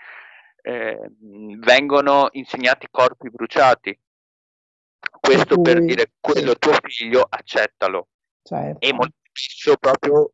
[0.69, 0.99] eh,
[1.61, 3.99] vengono insegnati corpi bruciati.
[5.19, 6.59] Questo cui, per dire quello sì.
[6.59, 8.09] tuo figlio, accettalo.
[8.43, 8.87] Certo.
[8.87, 10.33] E molto spesso proprio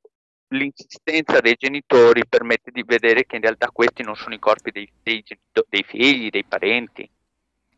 [0.49, 4.91] l'insistenza dei genitori permette di vedere che in realtà questi non sono i corpi dei,
[5.03, 5.25] dei,
[5.69, 7.09] dei figli, dei parenti.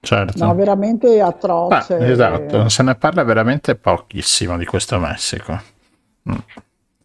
[0.01, 0.45] Certo.
[0.45, 1.95] No, veramente atroce.
[1.95, 5.61] Ah, esatto, se ne parla veramente pochissimo di questo Messico.
[6.31, 6.35] Mm.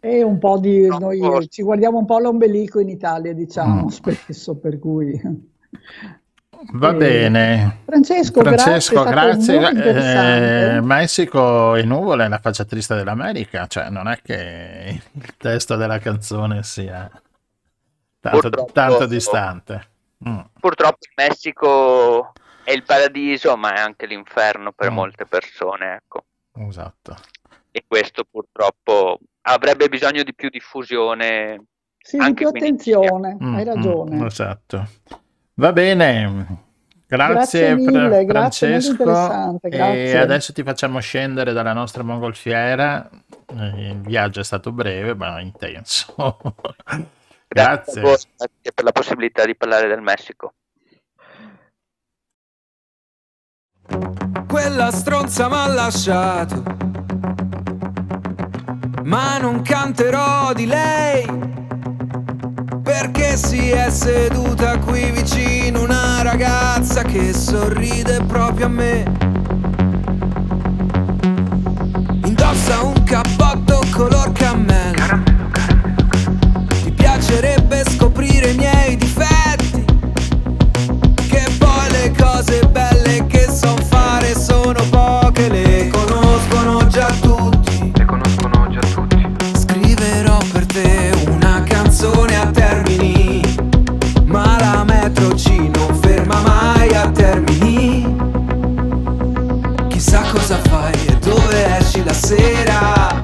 [0.04, 3.86] E un po' di noi ci guardiamo un po' l'ombelico in Italia, diciamo, mm.
[3.86, 5.20] spesso, per cui
[6.72, 6.94] Va e...
[6.94, 7.78] bene.
[7.84, 9.58] Francesco, Francesco grazie.
[9.58, 10.76] grazie.
[10.76, 15.76] Eh, Messico e nuvole è la faccia triste dell'America, cioè non è che il testo
[15.76, 17.10] della canzone sia
[18.20, 19.88] tanto, tanto distante.
[20.28, 20.40] Mm.
[20.60, 22.32] Purtroppo il Messico
[22.64, 24.94] è il paradiso, ma è anche l'inferno per mm.
[24.94, 26.24] molte persone, ecco.
[26.54, 27.16] Esatto.
[27.72, 31.64] E questo purtroppo avrebbe bisogno di più diffusione.
[31.98, 34.16] Sì, di più attenzione, mm, hai ragione.
[34.16, 34.88] Mm, esatto.
[35.54, 36.70] Va bene.
[37.06, 39.04] Grazie, grazie mille, Francesco.
[39.60, 43.08] Grazie, e adesso ti facciamo scendere dalla nostra mongolfiera.
[43.52, 46.14] Il viaggio è stato breve, ma intenso.
[47.46, 48.00] grazie.
[48.00, 50.54] grazie per la possibilità di parlare del Messico.
[54.48, 56.62] Quella stronza m'ha lasciato,
[59.04, 61.26] ma non canterò di lei
[62.82, 69.02] perché si è seduta qui vicino una ragazza che sorride proprio a me.
[72.24, 75.22] Indossa un cappotto color cammello.
[76.82, 79.84] Ti piacerebbe scoprire i miei difetti?
[81.28, 83.82] Che poi le cose belle che sono
[92.02, 93.40] canzone a termini,
[94.24, 98.16] ma la metro C non ferma mai a termini.
[99.86, 103.20] Chissà cosa fai e dove esci la sera.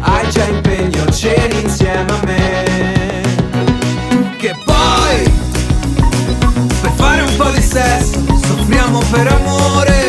[0.00, 3.22] Hai già impegno, ceni insieme a me.
[4.36, 5.32] Che poi,
[6.82, 9.99] per fare un po' di sesso, soffriamo per amore.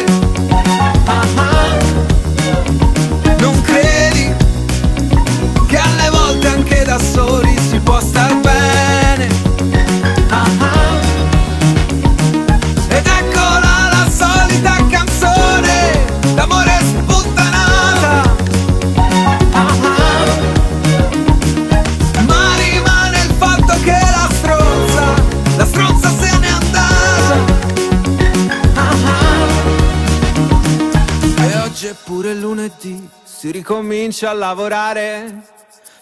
[34.12, 35.43] Ricomincia a lavorare.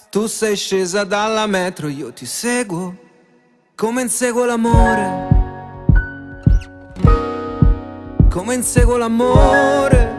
[0.09, 2.95] Tu sei scesa dalla metro, io ti seguo,
[3.75, 5.27] come inseguo l'amore.
[8.29, 10.17] Come inseguo l'amore.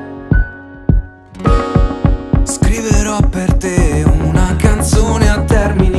[2.44, 5.89] Scriverò per te una canzone a termini,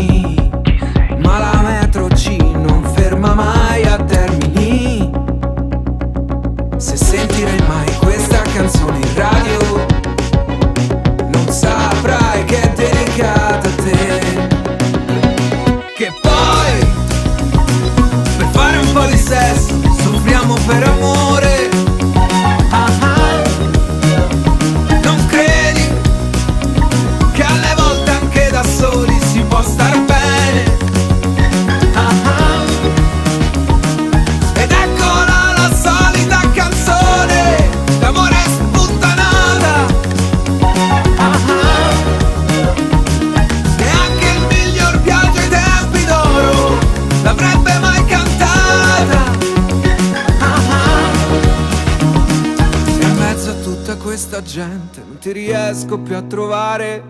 [55.92, 57.04] riesco più a trovare.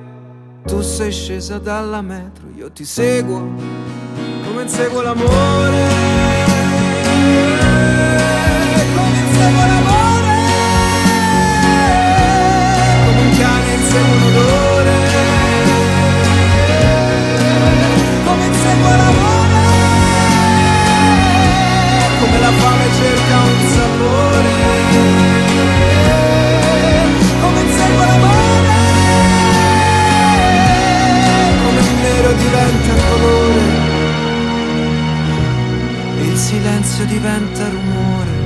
[0.65, 3.39] Tu sei scesa dalla metro, io ti seguo
[4.45, 5.87] come inseguo l'amore.
[8.95, 10.35] Come inseguo l'amore.
[13.05, 15.00] Come un cane insegue un odore.
[36.61, 38.39] Silenzio diventa rumore.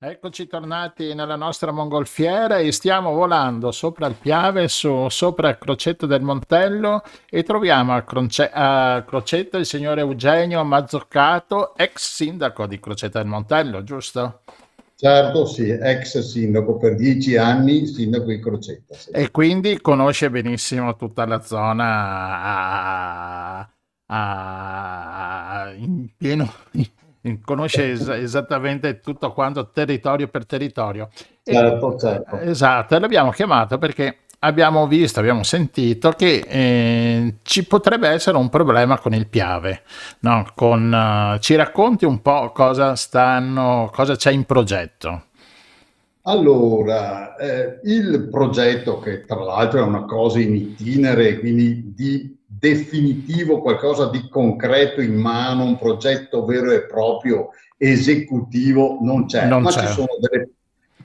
[0.00, 6.06] Eccoci tornati nella nostra mongolfiera e stiamo volando sopra il Piave, su, sopra il Crocetto
[6.06, 12.80] del Montello e troviamo a, Croce- a Crocetto il signor Eugenio Mazzoccato, ex sindaco di
[12.80, 14.40] Crocetto del Montello, giusto?
[15.00, 18.94] Certo, sì, ex sindaco per dieci anni, sindaco di Crocetta.
[18.96, 19.10] sì.
[19.10, 21.84] E quindi conosce benissimo tutta la zona
[22.42, 23.70] a-
[24.06, 26.52] a- in pieno,
[27.44, 31.08] conosce es- esattamente tutto quanto territorio per territorio.
[31.42, 32.36] E- Certo, certo.
[32.40, 38.48] Esatto, e l'abbiamo chiamato perché abbiamo visto, abbiamo sentito che eh, ci potrebbe essere un
[38.48, 39.82] problema con il Piave.
[40.20, 40.46] no?
[40.54, 45.22] Con, eh, ci racconti un po' cosa stanno, cosa c'è in progetto?
[46.22, 53.60] Allora, eh, il progetto, che tra l'altro è una cosa in itinere, quindi di definitivo,
[53.60, 59.70] qualcosa di concreto in mano, un progetto vero e proprio esecutivo non c'è, non ma
[59.70, 59.86] c'è.
[59.86, 60.50] Ci, sono delle,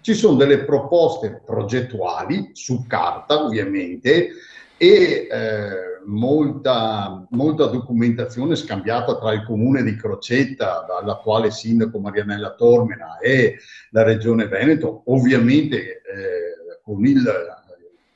[0.02, 4.30] ci sono delle proposte progettuali su carta ovviamente
[4.78, 13.18] e eh, molta, molta, documentazione scambiata tra il comune di Crocetta, dall'attuale sindaco Marianella Tormena
[13.20, 13.58] e
[13.92, 17.24] la regione Veneto, ovviamente eh, con il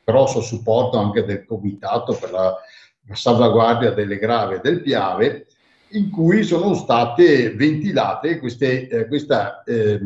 [0.03, 2.57] grosso supporto anche del comitato per la
[3.14, 5.47] salvaguardia delle grave del Piave,
[5.91, 9.99] in cui sono state ventilate queste, eh, questa eh,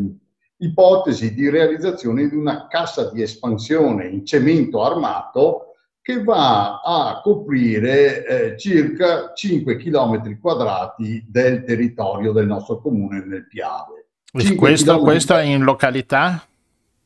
[0.57, 8.25] ipotesi di realizzazione di una cassa di espansione in cemento armato che va a coprire
[8.25, 14.07] eh, circa 5 km quadrati del territorio del nostro comune nel Piave.
[14.55, 16.43] Questo, questo in località?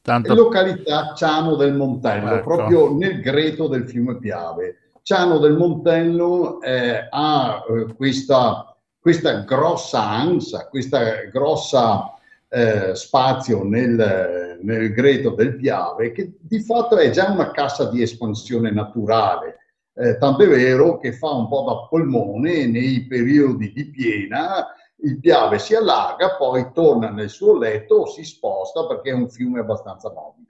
[0.01, 0.33] Tanto...
[0.33, 2.55] Località Ciano del Montello, ecco.
[2.55, 4.84] proprio nel greto del fiume Piave.
[5.05, 12.15] Ciano del Montello eh, ha eh, questa, questa, grossa ansa, questa grossa
[12.49, 18.01] eh, spazio nel, nel, greto del Piave, che di fatto è già una cassa di
[18.01, 19.57] espansione naturale.
[19.93, 24.65] Eh, tant'è vero che fa un po' da polmone nei periodi di piena,
[25.03, 29.59] il Piave si allarga, poi torna nel suo letto si sposta perché è un fiume
[29.59, 30.44] abbastanza mobile.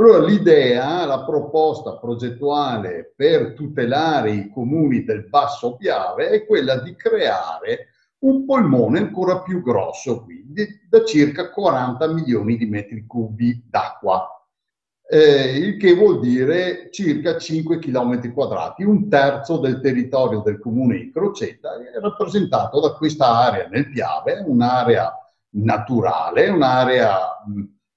[0.00, 6.96] Allora l'idea, la proposta progettuale per tutelare i comuni del Basso Piave è quella di
[6.96, 7.88] creare
[8.20, 14.26] un polmone ancora più grosso, quindi da circa 40 milioni di metri cubi d'acqua,
[15.06, 20.96] eh, il che vuol dire circa 5 km quadrati, un terzo del territorio del comune
[20.96, 25.12] di Crocetta è rappresentato da questa area nel Piave, un'area
[25.50, 27.18] naturale, un'area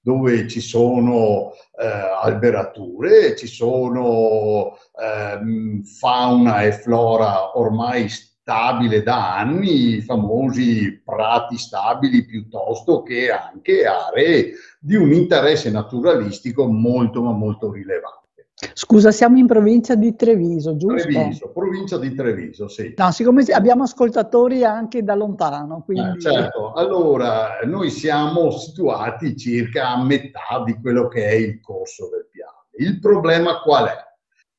[0.04, 1.86] dove ci sono eh,
[2.22, 12.26] alberature, ci sono eh, fauna e flora ormai stabile da anni, i famosi prati stabili
[12.26, 18.23] piuttosto che anche aree di un interesse naturalistico molto ma molto rilevante.
[18.72, 21.08] Scusa, siamo in provincia di Treviso, giusto?
[21.08, 22.94] Treviso, provincia di Treviso, sì.
[22.96, 25.82] No, siccome abbiamo ascoltatori anche da lontano.
[25.84, 26.18] Quindi...
[26.18, 32.08] Eh, certo, allora noi siamo situati circa a metà di quello che è il corso
[32.10, 32.68] del Piave.
[32.76, 33.96] Il problema qual è?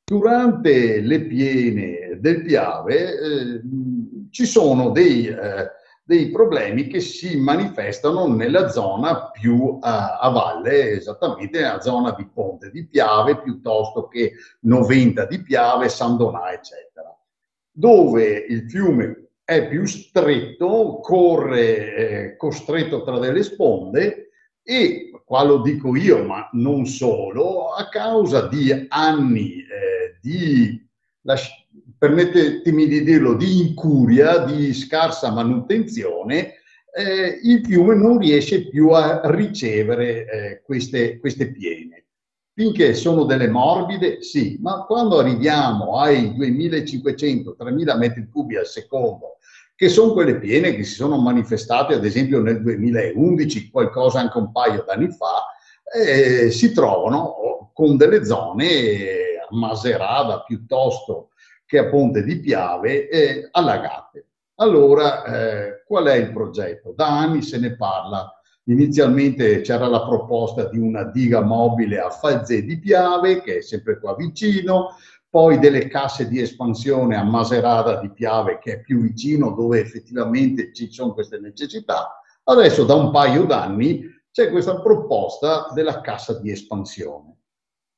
[0.04, 3.62] Durante le piene del Piave eh,
[4.30, 5.28] ci sono dei...
[5.28, 12.12] Eh, dei problemi che si manifestano nella zona più a, a valle, esattamente nella zona
[12.12, 17.12] di Ponte di Piave piuttosto che Noventa di Piave, San Donà, eccetera,
[17.72, 24.30] dove il fiume è più stretto, corre eh, costretto tra delle sponde
[24.62, 30.88] e, qua lo dico io, ma non solo, a causa di anni eh, di
[31.98, 36.56] permettetemi di dirlo, di incuria, di scarsa manutenzione,
[36.94, 42.06] eh, il fiume non riesce più a ricevere eh, queste, queste piene.
[42.54, 49.40] Finché sono delle morbide, sì, ma quando arriviamo ai 2500-3000 metri cubi al secondo,
[49.76, 54.54] che sono quelle piene che si sono manifestate ad esempio nel 2011, qualcosa anche un
[54.54, 55.48] paio d'anni fa,
[55.94, 61.32] eh, si trovano con delle zone a Maserada piuttosto
[61.66, 64.28] che a Ponte di Piave eh, allagate.
[64.56, 66.94] Allora, eh, qual è il progetto?
[66.96, 68.30] Da anni se ne parla.
[68.68, 74.00] Inizialmente c'era la proposta di una diga mobile a Falzè di Piave, che è sempre
[74.00, 74.96] qua vicino,
[75.30, 80.74] poi delle casse di espansione a Maserata di Piave, che è più vicino, dove effettivamente
[80.74, 82.22] ci sono queste necessità.
[82.44, 84.02] Adesso da un paio d'anni
[84.32, 87.38] c'è questa proposta della cassa di espansione.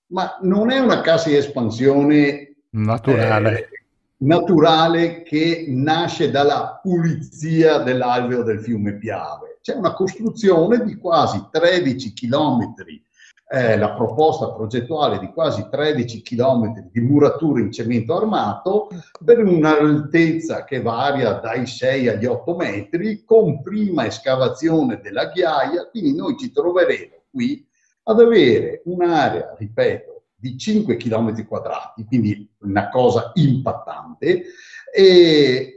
[0.08, 3.60] Ma non è una cassa di espansione naturale.
[3.60, 3.78] Eh,
[4.20, 9.60] naturale che nasce dalla pulizia dell'alveo del fiume Piave.
[9.62, 13.04] C'è una costruzione di quasi 13 chilometri,
[13.50, 18.90] eh, la proposta progettuale di quasi 13 chilometri di murature in cemento armato
[19.24, 26.16] per un'altezza che varia dai 6 agli 8 metri con prima escavazione della ghiaia, quindi
[26.16, 27.66] noi ci troveremo qui
[28.04, 30.17] ad avere un'area, ripeto,
[30.50, 34.44] di 5 km quadrati, quindi una cosa impattante,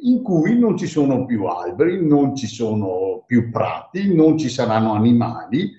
[0.02, 4.92] in cui non ci sono più alberi, non ci sono più prati, non ci saranno
[4.92, 5.72] animali.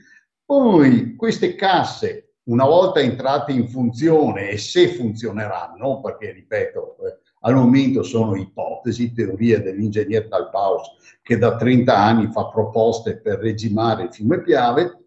[0.46, 7.56] Poi queste casse, una volta entrate in funzione e se funzioneranno, perché ripeto, eh, al
[7.56, 14.14] momento sono ipotesi, teorie dell'ingegner Talpaus che da 30 anni fa proposte per regimare il
[14.14, 15.01] fiume Piave,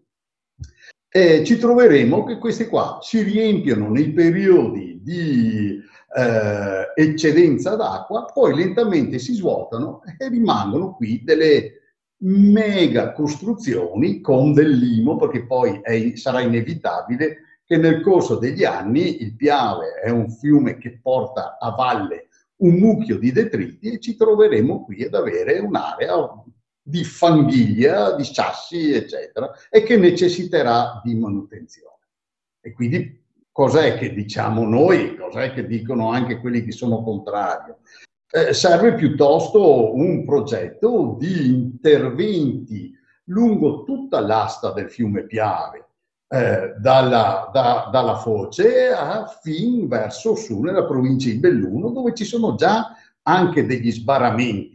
[1.15, 5.81] eh, ci troveremo che questi qua si riempiono nei periodi di
[6.13, 11.71] eh, eccedenza d'acqua, poi lentamente si svuotano e rimangono qui delle
[12.17, 19.21] mega costruzioni con del limo, perché poi è, sarà inevitabile che nel corso degli anni
[19.23, 24.17] il Piave è un fiume che porta a valle un mucchio di detriti e ci
[24.17, 26.13] troveremo qui ad avere un'area
[26.87, 31.97] di fanghiglia, di sassi, eccetera, e che necessiterà di manutenzione.
[32.61, 37.73] E quindi cos'è che diciamo noi, cos'è che dicono anche quelli che sono contrari?
[38.29, 42.93] Eh, serve piuttosto un progetto di interventi
[43.29, 45.87] lungo tutta l'asta del fiume Piave,
[46.27, 52.25] eh, dalla, da, dalla foce a fin verso su nella provincia di Belluno, dove ci
[52.25, 54.74] sono già anche degli sbarramenti.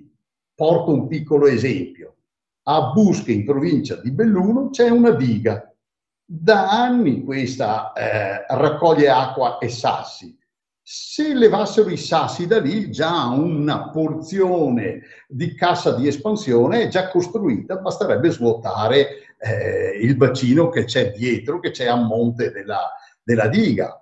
[0.60, 2.16] Porto un piccolo esempio.
[2.64, 5.74] A Busche, in provincia di Belluno, c'è una diga.
[6.22, 10.38] Da anni questa eh, raccoglie acqua e sassi.
[10.82, 17.08] Se levassero i sassi da lì, già una porzione di cassa di espansione è già
[17.08, 19.06] costruita, basterebbe svuotare
[19.38, 22.86] eh, il bacino che c'è dietro, che c'è a monte della,
[23.22, 23.98] della diga.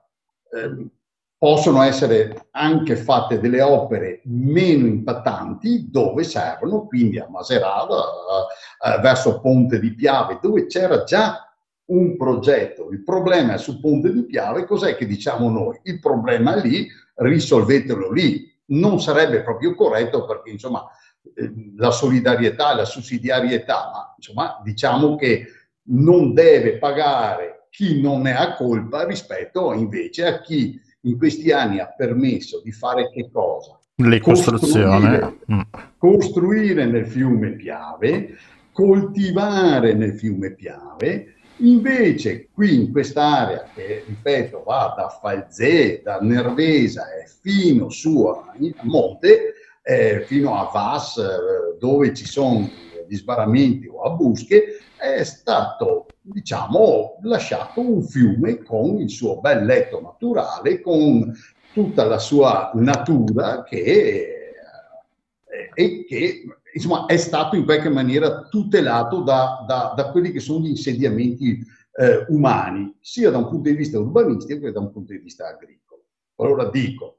[0.51, 0.89] Eh,
[1.39, 7.97] possono essere anche fatte delle opere meno impattanti dove servono, quindi a Maserata,
[9.01, 11.49] verso Ponte di Piave, dove c'era già
[11.87, 12.91] un progetto.
[12.91, 15.79] Il problema è su Ponte di Piave, cos'è che diciamo noi?
[15.85, 18.47] Il problema è lì, risolvetelo lì.
[18.71, 20.85] Non sarebbe proprio corretto perché insomma
[21.35, 25.47] eh, la solidarietà, la sussidiarietà, ma insomma diciamo che
[25.91, 30.79] non deve pagare chi non ne ha colpa rispetto invece a chi
[31.09, 33.79] in questi anni ha permesso di fare che cosa?
[33.97, 34.87] Le costruzioni.
[34.87, 35.61] Costruire, mm.
[35.99, 38.37] costruire nel fiume Piave,
[38.73, 47.13] coltivare nel fiume Piave, Invece qui in quest'area, che ripeto va da Falzè, da Nervesa
[47.15, 52.69] e fino su a Monte, eh, fino a Vas, eh, dove ci sono
[53.09, 59.65] gli sbarramenti o a Busche, è stato, diciamo, lasciato un fiume con il suo bel
[59.65, 61.33] letto naturale, con
[61.73, 66.43] tutta la sua natura che, eh, e che
[66.73, 71.65] insomma, è stato in qualche maniera tutelato da, da, da quelli che sono gli insediamenti
[71.93, 75.49] eh, umani, sia da un punto di vista urbanistico che da un punto di vista
[75.49, 76.05] agricolo.
[76.37, 77.18] Allora dico,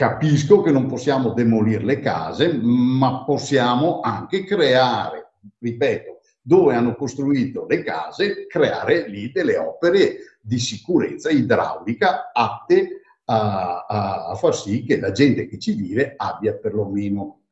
[0.00, 7.66] Capisco che non possiamo demolire le case, ma possiamo anche creare, ripeto, dove hanno costruito
[7.66, 14.84] le case, creare lì delle opere di sicurezza idraulica atte a, a, a far sì
[14.84, 17.42] che la gente che ci vive abbia perlomeno,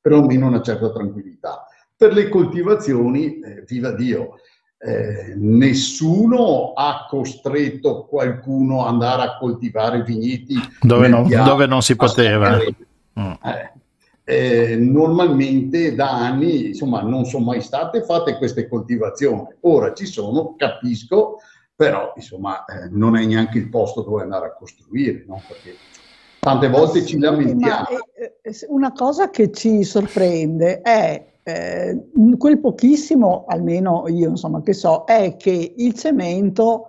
[0.00, 1.66] perlomeno una certa tranquillità.
[1.96, 4.36] Per le coltivazioni, eh, viva Dio,
[4.78, 11.96] eh, nessuno ha costretto qualcuno ad andare a coltivare vigneti dove, non, dove non, si
[11.96, 12.58] poteva.
[13.18, 13.32] Mm.
[13.42, 13.72] Eh,
[14.22, 19.46] eh, normalmente da anni insomma, non sono mai state fatte queste coltivazioni.
[19.62, 21.38] Ora ci sono, capisco,
[21.74, 25.42] però insomma, eh, non è neanche il posto dove andare a costruire, no?
[25.48, 25.76] perché
[26.38, 27.86] tante volte ci lamentiamo.
[28.42, 35.04] Eh, una cosa che ci sorprende è eh, quel pochissimo, almeno io insomma che so,
[35.04, 36.88] è che il cemento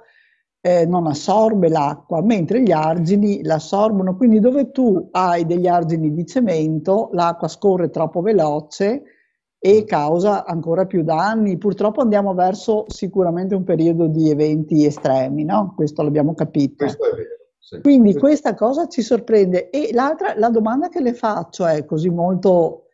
[0.60, 4.18] eh, non assorbe l'acqua, mentre gli argini l'assorbono.
[4.18, 9.04] Quindi dove tu hai degli argini di cemento, l'acqua scorre troppo veloce
[9.58, 11.58] e causa ancora più danni.
[11.58, 15.74] Purtroppo andiamo verso sicuramente un periodo di eventi estremi, no?
[15.74, 16.84] Questo l'abbiamo capito.
[16.84, 17.38] Questo è vero.
[17.58, 17.80] Sì.
[17.82, 19.70] Quindi questa cosa ci sorprende.
[19.70, 22.89] E l'altra, la domanda che le faccio è così molto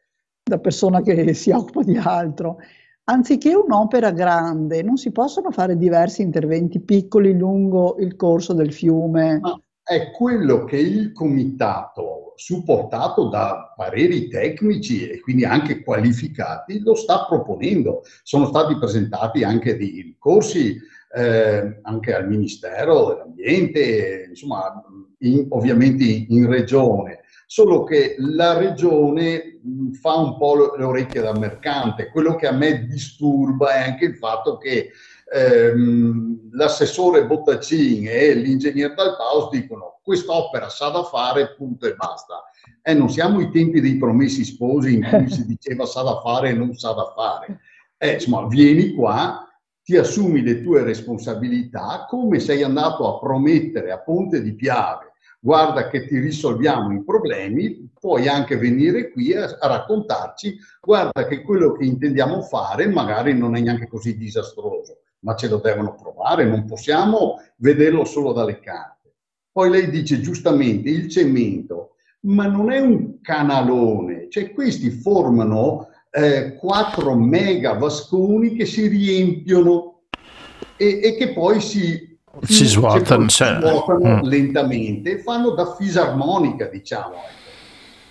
[0.48, 2.58] da persona che si occupa di altro.
[3.06, 9.40] Anziché un'opera grande, non si possono fare diversi interventi piccoli lungo il corso del fiume?
[9.40, 16.96] Ma è quello che il comitato, supportato da pareri tecnici e quindi anche qualificati, lo
[16.96, 18.02] sta proponendo.
[18.24, 20.76] Sono stati presentati anche dei ricorsi
[21.16, 24.84] eh, anche al Ministero dell'Ambiente, insomma,
[25.20, 29.55] in, ovviamente in regione solo che la regione
[30.00, 32.10] fa un po' le orecchie da mercante.
[32.10, 34.92] Quello che a me disturba è anche il fatto che
[35.34, 42.44] ehm, l'assessore Bottacin e l'ingegner Dalpaus dicono quest'opera sa da fare, punto e basta.
[42.82, 46.50] Eh, non siamo i tempi dei promessi sposi in cui si diceva sa da fare
[46.50, 47.60] e non sa da fare.
[47.98, 49.48] Eh, insomma, vieni qua,
[49.82, 55.14] ti assumi le tue responsabilità, come sei andato a promettere a Ponte di Piave
[55.46, 61.44] guarda che ti risolviamo i problemi, puoi anche venire qui a, a, raccontarci, guarda che
[61.44, 66.46] quello che intendiamo fare magari non è neanche così disastroso, ma ce lo devono provare,
[66.46, 69.14] non possiamo vederlo solo dalle carte.
[69.52, 71.92] Poi lei dice giustamente il cemento,
[72.22, 80.06] ma non è un canalone, cioè questi formano eh, 4 mega vasconi che si riempiono
[80.76, 84.22] e, e che poi si si svuotano, cioè, si svuotano mm.
[84.24, 87.16] lentamente, fanno da fisarmonica, diciamo.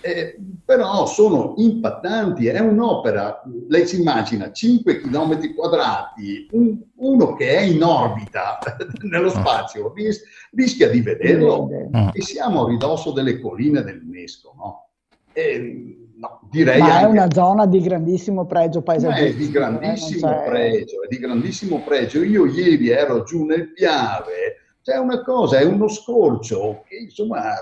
[0.00, 7.56] Eh, però sono impattanti, è un'opera, lei si immagina 5 km quadrati, un, uno che
[7.56, 8.58] è in orbita
[9.00, 9.40] nello mm.
[9.40, 10.22] spazio ris-
[10.52, 12.08] rischia di vederlo mm.
[12.12, 14.88] e siamo a ridosso delle colline dell'UNESCO, no?
[15.32, 19.34] E, No, direi Ma è una zona di grandissimo pregio paesaggistico.
[19.34, 22.22] È di grandissimo eh, pregio, è di grandissimo pregio.
[22.22, 27.58] Io ieri ero giù nel Piave, c'è una cosa, è uno scorcio che insomma...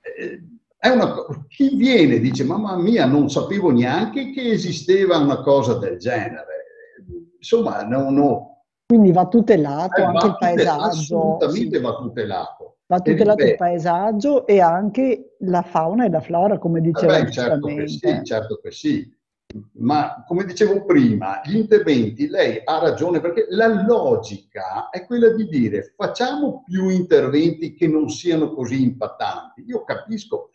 [0.00, 0.42] Eh,
[0.80, 1.14] è una,
[1.48, 6.46] chi viene dice mamma mia non sapevo neanche che esisteva una cosa del genere
[7.36, 8.62] insomma no, no.
[8.86, 11.82] quindi va tutelato eh, anche va il paesaggio assolutamente sì.
[11.82, 12.59] va tutelato
[12.90, 17.30] va tutelato il paesaggio e anche la fauna e la flora, come diceva eh beh,
[17.30, 19.18] certo che sì, certo che sì.
[19.74, 25.46] Ma come dicevo prima, gli interventi, lei ha ragione perché la logica è quella di
[25.46, 29.64] dire facciamo più interventi che non siano così impattanti.
[29.68, 30.50] Io capisco,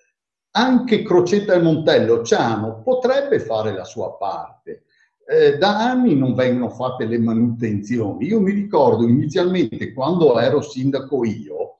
[0.51, 4.83] anche Crocetta e Montello, Ciano potrebbe fare la sua parte.
[5.25, 8.25] Eh, da anni non vengono fatte le manutenzioni.
[8.25, 11.74] Io mi ricordo inizialmente quando ero sindaco io,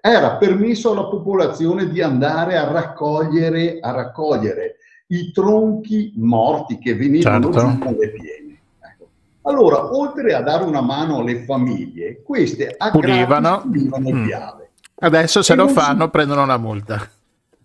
[0.00, 7.52] era permesso alla popolazione di andare a raccogliere, a raccogliere i tronchi morti che venivano
[7.52, 7.68] certo.
[7.68, 8.60] giù con le piene.
[8.80, 9.08] Ecco.
[9.42, 14.24] Allora, oltre a dare una mano alle famiglie, queste pulivano, pulivano mm.
[14.24, 14.70] piave.
[14.96, 16.10] Adesso se e lo fanno si...
[16.10, 17.10] prendono una multa.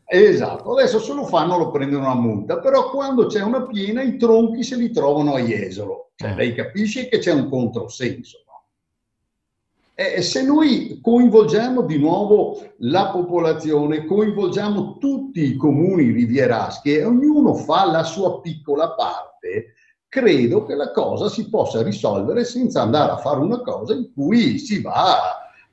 [0.10, 4.16] Esatto, adesso se lo fanno lo prendono una multa, però quando c'è una piena i
[4.16, 6.12] tronchi se li trovano a Jesolo.
[6.16, 6.38] Cioè, mm.
[6.38, 8.44] lei capisce che c'è un controsenso.
[10.00, 17.56] Eh, se noi coinvolgiamo di nuovo la popolazione, coinvolgiamo tutti i comuni rivieraschi e ognuno
[17.56, 19.74] fa la sua piccola parte,
[20.08, 24.60] credo che la cosa si possa risolvere senza andare a fare una cosa in cui
[24.60, 25.16] si va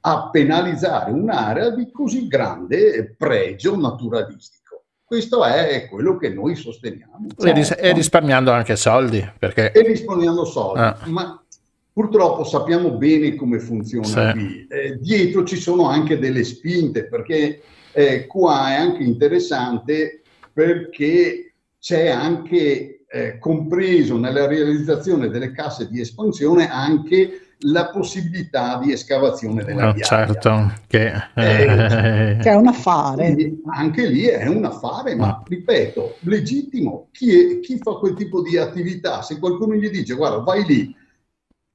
[0.01, 4.85] a penalizzare un'area di così grande pregio naturalistico.
[5.05, 7.27] Questo è quello che noi sosteniamo.
[7.37, 9.23] E, e risparmiando anche soldi.
[9.39, 9.71] Perché...
[9.71, 10.81] E risparmiando soldi.
[10.81, 10.97] Ah.
[11.05, 11.44] Ma
[11.95, 14.33] Purtroppo sappiamo bene come funziona sì.
[14.33, 14.67] qui.
[14.69, 20.23] Eh, dietro ci sono anche delle spinte, perché eh, qua è anche interessante
[20.53, 28.91] perché c'è anche eh, compreso nella realizzazione delle casse di espansione anche la possibilità di
[28.91, 33.37] escavazione della no, Certo, che, eh, che, è un affare.
[33.73, 37.07] Anche lì è un affare, ma ripeto, legittimo.
[37.13, 40.95] Chi, è, chi fa quel tipo di attività, se qualcuno gli dice guarda vai lì,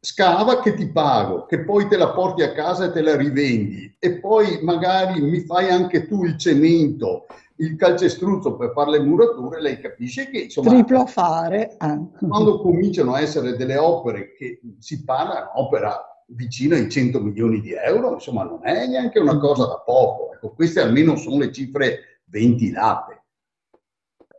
[0.02, 3.96] scava che ti pago, che poi te la porti a casa e te la rivendi
[4.00, 7.26] e poi magari mi fai anche tu il cemento,
[7.58, 10.70] il calcestruzzo per fare le murature, lei capisce che insomma...
[10.70, 11.76] Triplo affare.
[11.78, 12.28] Eh.
[12.28, 17.74] Quando cominciano a essere delle opere che si parla, un'opera vicino ai 100 milioni di
[17.74, 20.34] euro, insomma non è neanche una cosa da poco.
[20.34, 23.24] Ecco, queste almeno sono le cifre ventilate.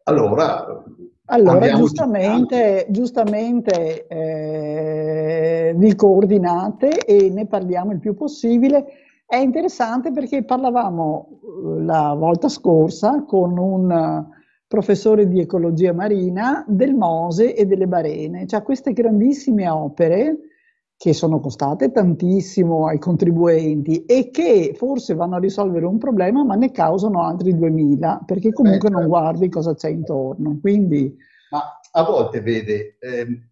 [0.05, 0.83] Allora,
[1.31, 8.87] allora, giustamente, giustamente eh, vi coordinate e ne parliamo il più possibile.
[9.27, 14.27] È interessante perché parlavamo eh, la volta scorsa con un
[14.67, 20.37] professore di ecologia marina del Mose e delle Barene, cioè queste grandissime opere
[21.01, 26.57] che sono costate tantissimo ai contribuenti e che forse vanno a risolvere un problema ma
[26.57, 30.59] ne causano altri 2000 perché comunque non guardi cosa c'è intorno.
[30.61, 31.17] Quindi...
[31.53, 33.49] Ma a volte vede, ehm,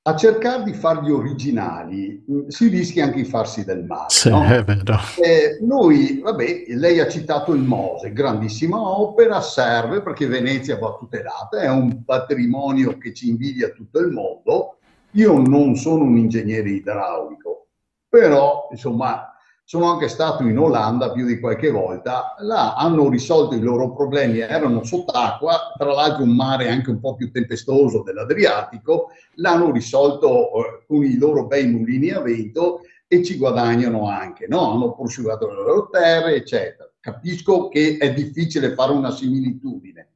[0.00, 4.06] a cercare di farli originali mh, mm, si rischia anche di farsi del male.
[4.08, 4.42] Sì, no?
[4.46, 4.96] è vero.
[5.22, 11.60] Eh, noi, vabbè, lei ha citato il Mose, grandissima opera, serve perché Venezia va tutelata,
[11.60, 14.77] è un patrimonio che ci invidia tutto il mondo
[15.12, 17.68] io non sono un ingegnere idraulico,
[18.08, 19.32] però insomma
[19.64, 24.38] sono anche stato in Olanda più di qualche volta, là hanno risolto i loro problemi,
[24.38, 30.84] erano sott'acqua, tra l'altro un mare anche un po' più tempestoso dell'Adriatico, l'hanno risolto eh,
[30.86, 34.72] con i loro bei mulini a vento e ci guadagnano anche, no?
[34.72, 36.90] hanno prosciugato le loro terre, eccetera.
[36.98, 40.08] Capisco che è difficile fare una similitudine,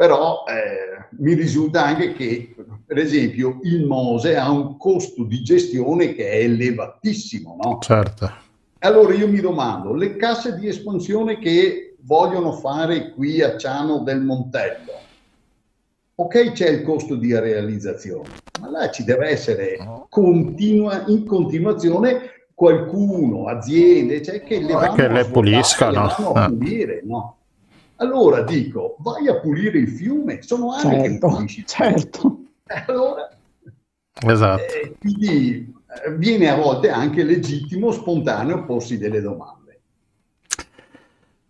[0.00, 2.54] però eh, mi risulta anche che,
[2.86, 7.78] per esempio, il Mose ha un costo di gestione che è elevatissimo, no?
[7.82, 8.32] Certo.
[8.78, 14.22] Allora io mi domando, le casse di espansione che vogliono fare qui a Ciano del
[14.22, 14.92] Montello,
[16.14, 19.76] ok c'è il costo di realizzazione, ma là ci deve essere
[20.08, 26.06] continua, in continuazione qualcuno, aziende, cioè che le, che le puliscano.
[26.06, 27.34] Le vanno a pulire, no?
[28.00, 31.66] Allora dico, vai a pulire il fiume, sono anni certo, che pulisci.
[31.66, 32.40] Certo.
[32.86, 33.30] Allora,
[34.26, 34.62] esatto.
[34.62, 35.74] Eh, quindi
[36.06, 39.59] eh, viene a volte anche legittimo, spontaneo porsi delle domande.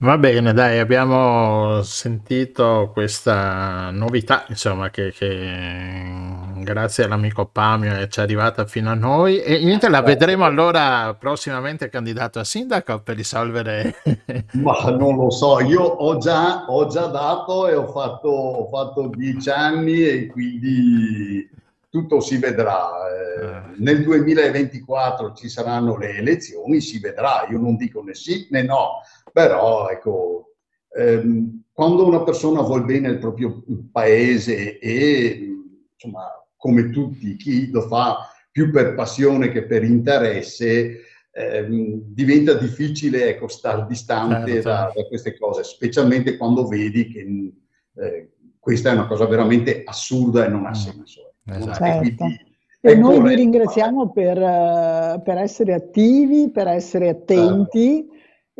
[0.02, 8.22] Va bene, dai, abbiamo sentito questa novità, insomma, che, che grazie all'amico Pamio ci è
[8.22, 13.96] arrivata fino a noi e niente, la vedremo allora prossimamente candidato a sindaco per risolvere...
[14.52, 19.06] Ma non lo so, io ho già, ho già dato e ho fatto, ho fatto
[19.14, 21.46] dieci anni e quindi
[21.90, 22.88] tutto si vedrà.
[23.06, 23.62] Eh, Eh.
[23.78, 27.46] nel 2024 ci saranno le elezioni, si vedrà.
[27.50, 29.00] Io non dico né sì né no,
[29.32, 30.54] però ecco,
[30.96, 35.48] ehm, quando una persona vuol bene al proprio paese e
[35.92, 36.26] insomma,
[36.56, 41.00] come tutti, chi lo fa più per passione che per interesse,
[41.32, 44.68] ehm, diventa difficile ecco, stare distante Certo.
[44.68, 47.52] da, da queste cose, specialmente quando vedi che
[47.96, 50.74] eh, questa è una cosa veramente assurda e non ha Mm.
[50.74, 51.34] senso.
[51.46, 51.84] Esatto.
[51.84, 51.98] E Certo.
[51.98, 52.48] quindi
[52.82, 58.08] E noi vi corretto ringraziamo per, eh, per essere attivi, per essere attenti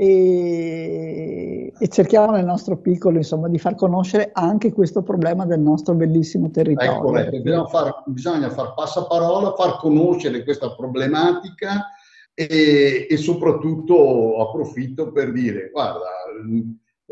[0.02, 5.92] e, e cerchiamo nel nostro piccolo, insomma, di far conoscere anche questo problema del nostro
[5.92, 7.00] bellissimo territorio.
[7.00, 11.90] corretto, bisogna far, bisogna far passaparola, far conoscere questa problematica
[12.32, 16.06] e, e soprattutto approfitto per dire, guarda,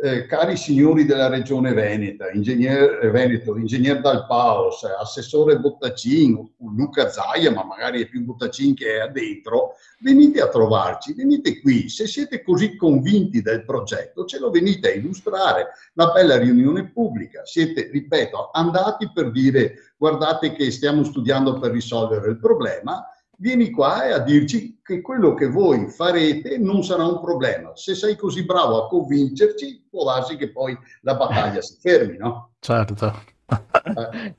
[0.01, 7.11] eh, cari signori della regione Veneta, ingegner, eh, Veneto, ingegner Dal Paos, assessore Bottacin, Luca
[7.11, 12.07] Zaia, ma magari è più Bottacin che è dentro, venite a trovarci, venite qui, se
[12.07, 17.89] siete così convinti del progetto, ce lo venite a illustrare, una bella riunione pubblica, siete,
[17.91, 23.05] ripeto, andati per dire guardate che stiamo studiando per risolvere il problema,
[23.41, 27.73] vieni qua e a dirci che quello che voi farete non sarà un problema.
[27.75, 32.51] Se sei così bravo a convincerci, può darsi che poi la battaglia si fermi, no?
[32.59, 33.15] Certo.
[33.47, 34.35] Eh,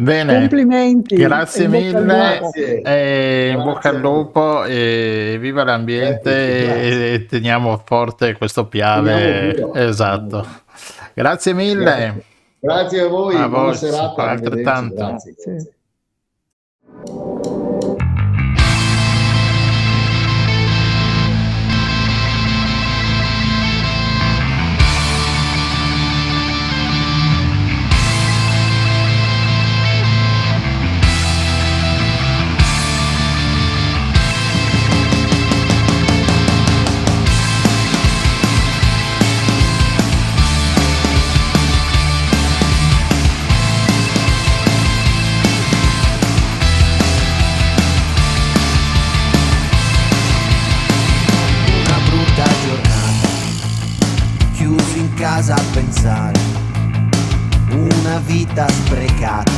[0.00, 1.14] Bene, Complimenti.
[1.14, 2.02] grazie e mille.
[2.02, 2.80] grazie.
[2.80, 4.00] E in bocca al Grazie.
[4.00, 6.30] lupo e viva l'ambiente
[6.64, 7.12] Grazie.
[7.12, 9.72] e, teniamo forte questo piave.
[9.74, 10.46] Esatto.
[11.12, 11.82] Grazie mille.
[11.84, 12.24] Grazie.
[12.60, 14.22] Grazie a voi, A buona voi, serata.
[14.22, 14.94] altrettanto.
[14.94, 15.70] Grazie.
[55.90, 56.38] Pensare,
[57.70, 59.50] una vita sprecata,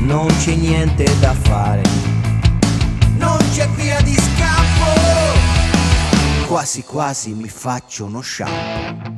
[0.00, 1.80] non c'è niente da fare,
[3.16, 5.00] non c'è via di scampo,
[6.46, 9.14] quasi quasi mi faccio uno shampoo.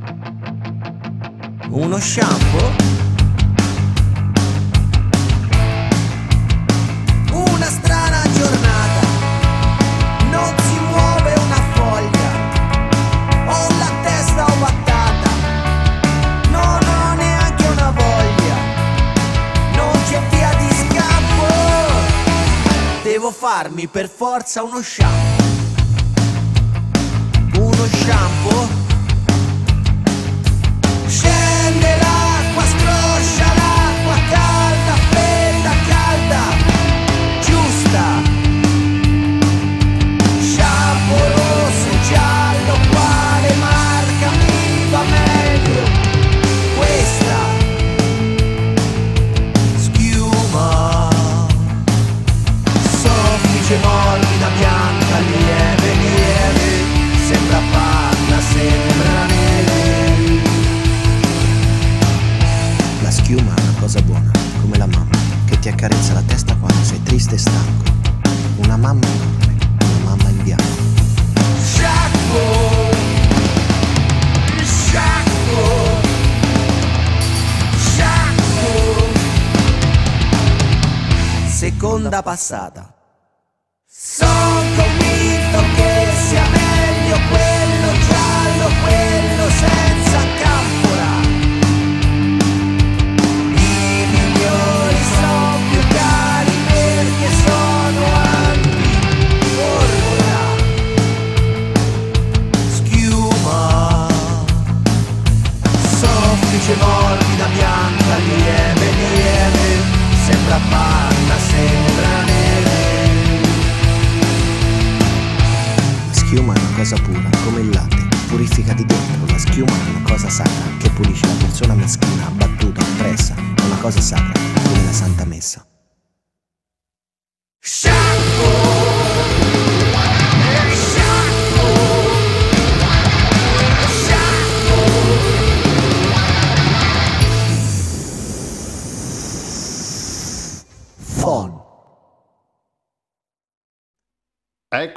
[1.70, 2.70] Uno shampoo?
[7.32, 9.06] Una strana giornata.
[10.30, 10.77] Non si
[23.18, 25.44] devo farmi per forza uno shampoo,
[27.58, 28.77] uno shampoo.
[82.48, 82.77] Seconda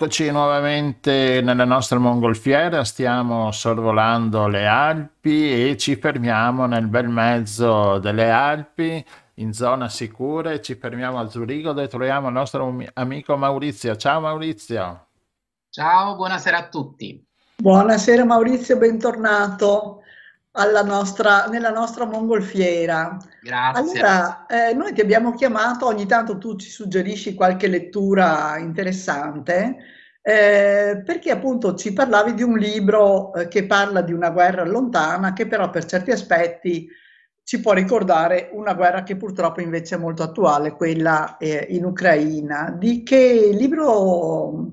[0.02, 8.00] Eccoci nuovamente nella nostra mongolfiera, stiamo sorvolando le Alpi e ci fermiamo nel bel mezzo
[8.00, 12.90] delle Alpi, in zona sicura, e ci fermiamo a Zurigo dove troviamo il nostro ami-
[12.94, 13.96] amico Maurizio.
[13.96, 15.06] Ciao Maurizio!
[15.70, 17.24] Ciao, buonasera a tutti.
[17.58, 20.01] Buonasera Maurizio, bentornato
[20.84, 23.18] nostra, nella nostra mongolfiera.
[23.42, 23.82] Grazie.
[23.82, 29.78] Allora, eh, noi ti abbiamo chiamato, ogni tanto tu ci suggerisci qualche lettura interessante,
[30.22, 35.34] eh, perché appunto ci parlavi di un libro eh, che parla di una guerra lontana,
[35.34, 36.88] che però per certi aspetti
[37.44, 42.76] ci può ricordare una guerra che purtroppo invece è molto attuale, quella eh, in Ucraina.
[42.78, 44.68] Di che libro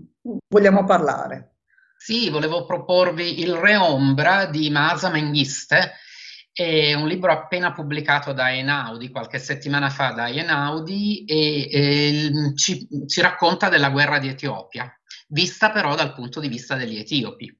[0.48, 1.57] vogliamo parlare?
[2.00, 5.94] Sì, volevo proporvi Il Re Ombra di Masa Menghiste,
[6.52, 12.86] è un libro appena pubblicato da Einaudi, qualche settimana fa da Einaudi, e, e ci,
[13.06, 14.88] ci racconta della guerra di Etiopia,
[15.26, 17.52] vista però dal punto di vista degli etiopi.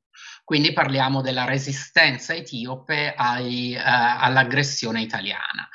[0.45, 5.69] Quindi parliamo della resistenza etiope ai, eh, all'aggressione italiana.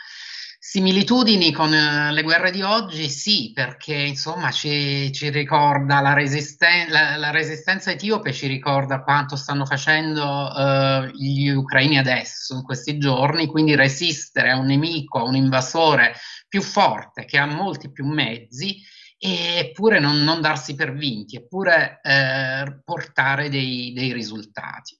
[0.74, 3.07] Similitudini con eh, le guerre di oggi?
[3.07, 9.36] Sì, perché insomma ci, ci ricorda la, resisten- la, la, resistenza etiope, ci ricorda quanto
[9.36, 15.26] stanno facendo eh, gli ucraini adesso, in questi giorni, quindi resistere a un nemico, a
[15.26, 16.15] un invasore
[16.47, 18.82] più forte, che ha molti più mezzi,
[19.19, 24.97] eppure non, non darsi per vinti, eppure eh, portare dei, dei risultati.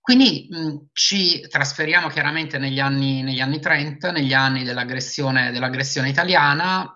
[0.00, 6.92] Quindi mh, ci trasferiamo chiaramente negli anni, negli anni 30, negli anni dell'aggressione, dell'aggressione italiana,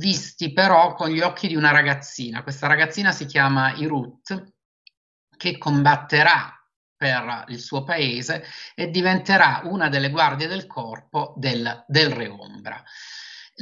[0.00, 2.42] visti però con gli occhi di una ragazzina.
[2.42, 4.52] Questa ragazzina si chiama Irut,
[5.36, 6.52] che combatterà
[6.96, 8.44] per il suo paese
[8.74, 12.82] e diventerà una delle guardie del corpo del, del Re Ombra.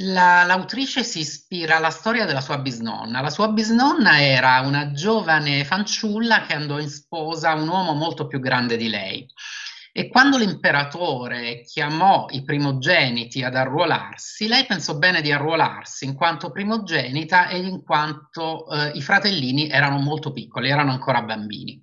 [0.01, 3.23] La, l'autrice si ispira alla storia della sua bisnonna.
[3.23, 8.27] La sua bisnonna era una giovane fanciulla che andò in sposa a un uomo molto
[8.27, 9.27] più grande di lei.
[9.93, 16.51] E quando l'imperatore chiamò i primogeniti ad arruolarsi, lei pensò bene di arruolarsi in quanto
[16.51, 21.81] primogenita e in quanto eh, i fratellini erano molto piccoli, erano ancora bambini.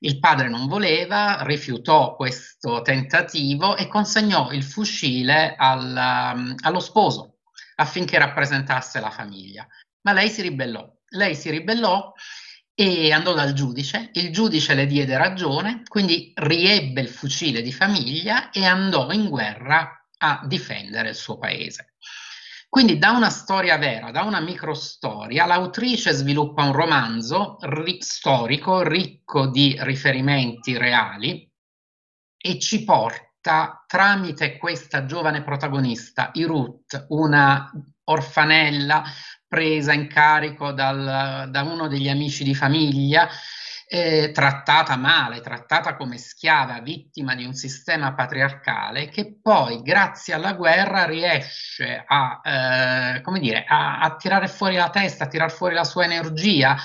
[0.00, 7.37] Il padre non voleva, rifiutò questo tentativo e consegnò il fucile al, allo sposo
[7.80, 9.66] affinché rappresentasse la famiglia.
[10.02, 10.86] Ma lei si ribellò.
[11.10, 12.12] Lei si ribellò
[12.74, 18.50] e andò dal giudice, il giudice le diede ragione, quindi riebbe il fucile di famiglia
[18.50, 21.94] e andò in guerra a difendere il suo paese.
[22.68, 29.46] Quindi da una storia vera, da una microstoria, l'autrice sviluppa un romanzo ri- storico ricco
[29.46, 31.50] di riferimenti reali
[32.36, 37.70] e ci porta tramite questa giovane protagonista, Irut, una
[38.04, 39.04] orfanella
[39.46, 43.28] presa in carico dal, da uno degli amici di famiglia,
[43.90, 50.52] eh, trattata male, trattata come schiava, vittima di un sistema patriarcale, che poi, grazie alla
[50.52, 55.74] guerra, riesce a, eh, come dire, a, a tirare fuori la testa, a tirare fuori
[55.74, 56.76] la sua energia,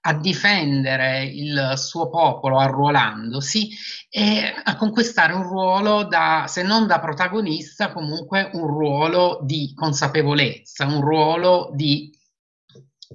[0.00, 3.70] a difendere il suo popolo arruolandosi
[4.08, 10.86] e a conquistare un ruolo da, se non da protagonista, comunque un ruolo di consapevolezza,
[10.86, 12.10] un ruolo di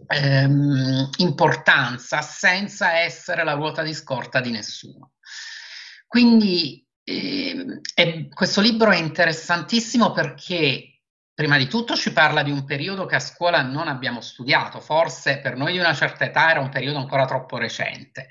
[0.08, 5.14] ehm, importanza senza essere la ruota di scorta di nessuno.
[6.08, 10.93] Quindi eh, questo libro è interessantissimo perché
[11.36, 15.40] Prima di tutto ci parla di un periodo che a scuola non abbiamo studiato, forse
[15.40, 18.30] per noi di una certa età era un periodo ancora troppo recente.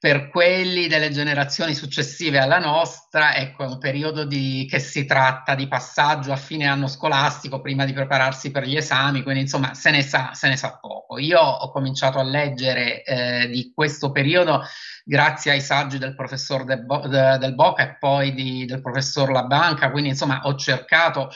[0.00, 5.54] Per quelli delle generazioni successive alla nostra, ecco, è un periodo di, che si tratta
[5.54, 9.92] di passaggio a fine anno scolastico prima di prepararsi per gli esami, quindi insomma se
[9.92, 11.18] ne sa, se ne sa poco.
[11.18, 14.64] Io ho cominciato a leggere eh, di questo periodo
[15.04, 19.30] grazie ai saggi del professor De Bo- de, del Boca e poi di, del professor
[19.30, 21.30] Labanca, quindi insomma ho cercato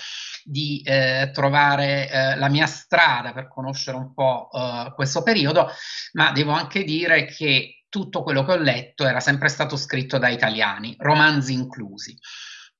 [0.47, 5.69] di eh, trovare eh, la mia strada per conoscere un po' eh, questo periodo,
[6.13, 10.29] ma devo anche dire che tutto quello che ho letto era sempre stato scritto da
[10.29, 12.17] italiani, romanzi inclusi.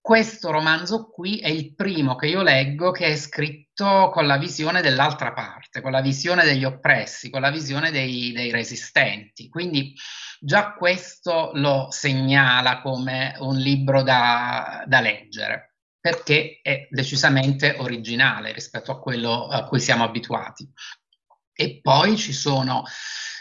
[0.01, 4.81] questo romanzo qui è il primo che io leggo che è scritto con la visione
[4.81, 9.49] dell'altra parte, con la visione degli oppressi, con la visione dei, dei resistenti.
[9.49, 9.95] Quindi
[10.39, 15.76] già questo lo segnala come un libro da, da leggere
[16.07, 20.65] perché è decisamente originale rispetto a quello a cui siamo abituati.
[21.53, 22.85] E poi ci sono,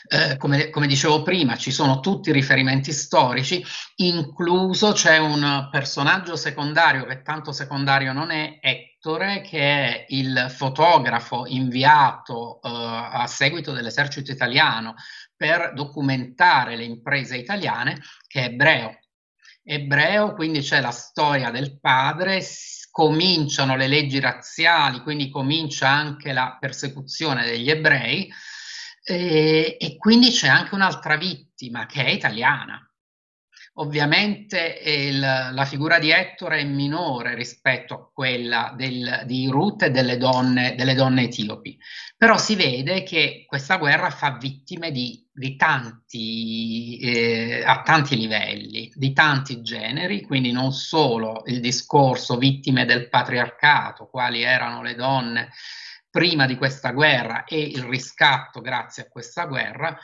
[0.07, 3.63] eh, come, come, dicevo prima, ci sono tutti i riferimenti storici,
[3.97, 11.45] incluso c'è un personaggio secondario che tanto secondario non è, Ettore, che è il fotografo
[11.45, 14.95] inviato eh, a seguito dell'esercito italiano
[15.35, 18.97] per documentare le imprese italiane, che è ebreo.
[19.67, 22.45] Ebreo, quindi c'è la storia del padre,
[22.91, 28.31] cominciano le leggi razziali, quindi comincia anche la persecuzione degli ebrei
[29.03, 32.84] e, e quindi c'è anche un'altra vittima che è italiana.
[33.77, 39.91] Ovviamente il, la figura di Ettore è minore rispetto a quella del, di Ruth e
[39.91, 41.77] delle donne, delle donne, etiopi,
[42.15, 48.89] però si vede che questa guerra fa vittime di, di tanti, eh, a tanti livelli,
[48.95, 55.49] di tanti generi, quindi non solo il discorso vittime del patriarcato, quali erano le donne
[56.15, 59.99] prima di questa guerra e il riscatto grazie a questa guerra,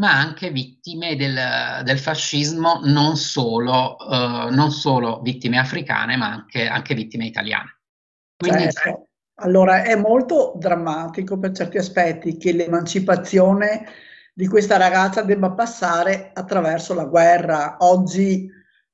[0.00, 1.38] ma anche vittime del,
[1.84, 7.80] del fascismo, non solo, eh, non solo, vittime africane, ma anche, anche vittime italiane.
[8.34, 9.08] Quindi, certo.
[9.42, 13.86] Allora è molto drammatico per certi aspetti che l'emancipazione
[14.32, 17.76] di questa ragazza debba passare attraverso la guerra.
[17.80, 18.50] Oggi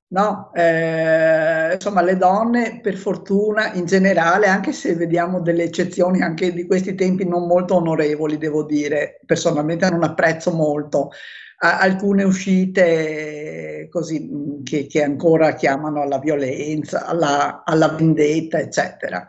[0.08, 6.52] No, eh, insomma, le donne, per fortuna, in generale, anche se vediamo delle eccezioni anche
[6.52, 11.10] di questi tempi non molto onorevoli, devo dire, personalmente non apprezzo molto
[11.58, 19.26] a, alcune uscite così che, che, ancora chiamano alla violenza, alla, alla vendetta, eccetera.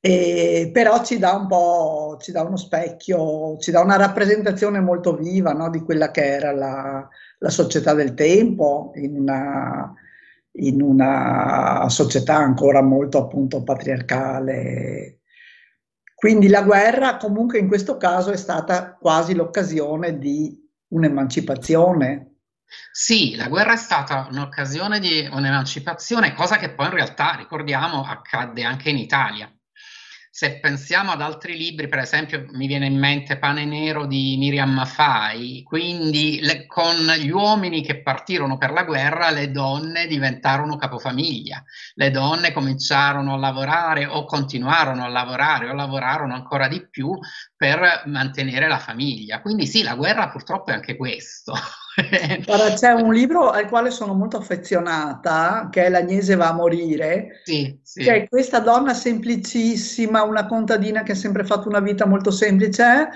[0.00, 5.14] E, però ci dà un po', ci dà uno specchio, ci dà una rappresentazione molto
[5.14, 7.06] viva no, di quella che era la,
[7.38, 9.92] la società del tempo, in una
[10.58, 15.20] in una società ancora molto appunto patriarcale.
[16.14, 22.36] Quindi la guerra comunque in questo caso è stata quasi l'occasione di un'emancipazione.
[22.90, 28.64] Sì, la guerra è stata un'occasione di un'emancipazione, cosa che poi in realtà, ricordiamo, accadde
[28.64, 29.50] anche in Italia
[30.36, 34.70] se pensiamo ad altri libri, per esempio mi viene in mente Pane Nero di Miriam
[34.70, 41.64] Mafai, quindi le, con gli uomini che partirono per la guerra, le donne diventarono capofamiglia,
[41.94, 47.18] le donne cominciarono a lavorare o continuarono a lavorare o lavorarono ancora di più
[47.56, 49.40] per mantenere la famiglia.
[49.40, 51.54] Quindi sì, la guerra purtroppo è anche questo.
[52.44, 57.40] Guarda, c'è un libro al quale sono molto affezionata, che è L'Agnese va a morire,
[57.44, 58.02] sì, sì.
[58.02, 63.08] che è questa donna semplicissima, una contadina che ha sempre fatto una vita molto semplice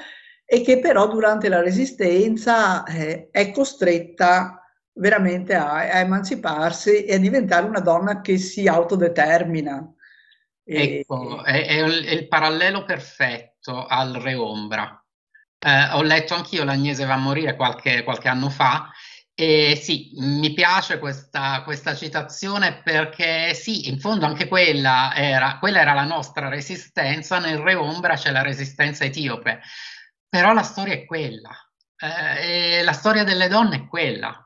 [0.46, 4.64] e che però durante la resistenza eh, è costretta
[4.94, 9.94] veramente a, a, emanciparsi e a diventare una donna che si autodetermina.
[10.64, 11.52] Ecco, e...
[11.52, 14.99] è, è, il, è il parallelo perfetto al Re Ombra
[15.60, 18.90] eh, ho letto anch'io l'Agnese va a morire qualche, qualche anno fa
[19.40, 25.80] e sì, mi piace questa, questa, citazione perché sì, in fondo anche quella era, quella
[25.80, 29.62] era la nostra resistenza, nel Re Ombra c'è la resistenza etiope,
[30.28, 31.50] però la storia è quella,
[31.96, 34.44] eh, la storia delle donne è quella.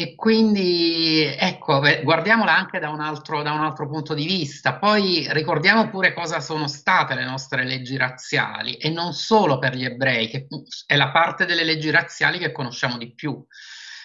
[0.00, 4.78] E quindi ecco, guardiamola anche da un, altro, da un, altro, punto di vista.
[4.78, 9.84] Poi ricordiamo pure cosa sono state le nostre leggi razziali e non solo per gli
[9.84, 10.46] ebrei, che
[10.86, 13.44] è la parte delle leggi razziali che conosciamo di più,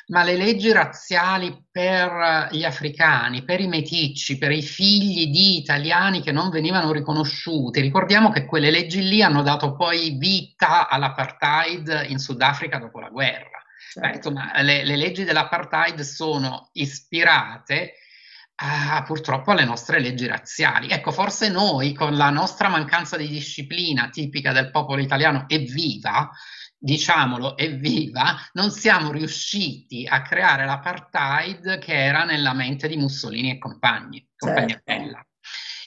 [0.08, 6.22] ma le leggi razziali per gli africani, per i meticci, per i figli di italiani
[6.22, 7.80] che non venivano riconosciuti.
[7.80, 13.65] Ricordiamo che quelle leggi lì hanno dato poi vita all'apartheid in Sudafrica dopo la guerra.
[13.92, 14.08] Certo.
[14.08, 17.94] Eh, insomma, le, le, leggi dell'apartheid sono ispirate
[18.56, 20.90] a, purtroppo alle nostre leggi razziali.
[20.90, 26.30] Ecco, forse noi con la nostra mancanza di disciplina tipica del popolo italiano evviva,
[26.78, 33.58] diciamolo, evviva, non siamo riusciti a creare l'apartheid che era nella mente di Mussolini e
[33.58, 35.28] compagni, compagnia certo.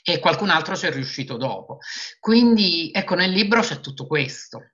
[0.02, 1.78] E qualcun altro ci è riuscito dopo.
[2.18, 4.70] Quindi, ecco, nel libro c'è tutto questo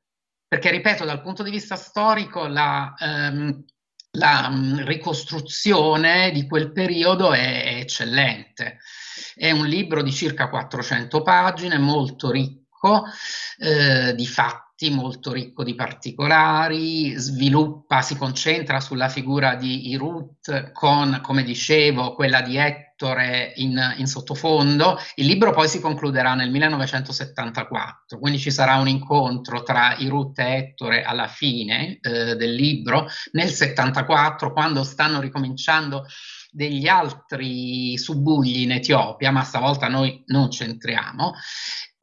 [0.54, 3.64] perché ripeto, dal punto di vista storico la, ehm,
[4.12, 8.78] la um, ricostruzione di quel periodo è, è, eccellente.
[9.34, 13.02] È un libro di circa 400 pagine, molto ricco
[13.58, 20.72] eh, di fatti fatti, molto ricco di particolari, sviluppa, si concentra sulla figura di Irut
[20.72, 24.98] con, come dicevo, quella di Ettore in, in, sottofondo.
[25.14, 30.56] Il libro poi si concluderà nel 1974, quindi ci sarà un incontro tra Irut e
[30.56, 36.06] Ettore alla fine eh, del libro, nel 74, quando stanno ricominciando
[36.50, 41.34] degli altri subugli in Etiopia, ma stavolta noi non c'entriamo,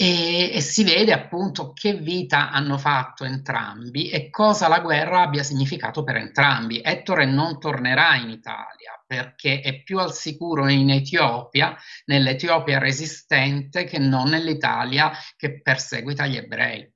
[0.01, 5.43] e, e, si vede appunto che vita hanno fatto entrambi e cosa la guerra abbia
[5.43, 6.81] significato per entrambi.
[6.83, 13.99] Ettore non tornerà in Italia perché è più al sicuro in Etiopia, nell'Etiopia resistente, che
[13.99, 16.91] non nell'Italia che perseguita gli ebrei.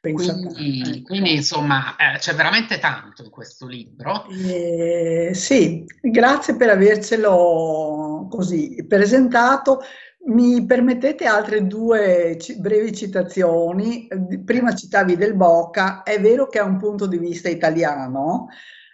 [0.00, 1.02] Quindi, ecco.
[1.02, 4.26] quindi, insomma eh, c'è veramente tanto in questo libro.
[4.28, 9.80] Eh, sì, grazie per avercelo così presentato.
[10.28, 14.06] Mi permettete altre due brevi citazioni?
[14.44, 18.48] Prima citavi del Bocca, è vero che ha un punto di vista italiano,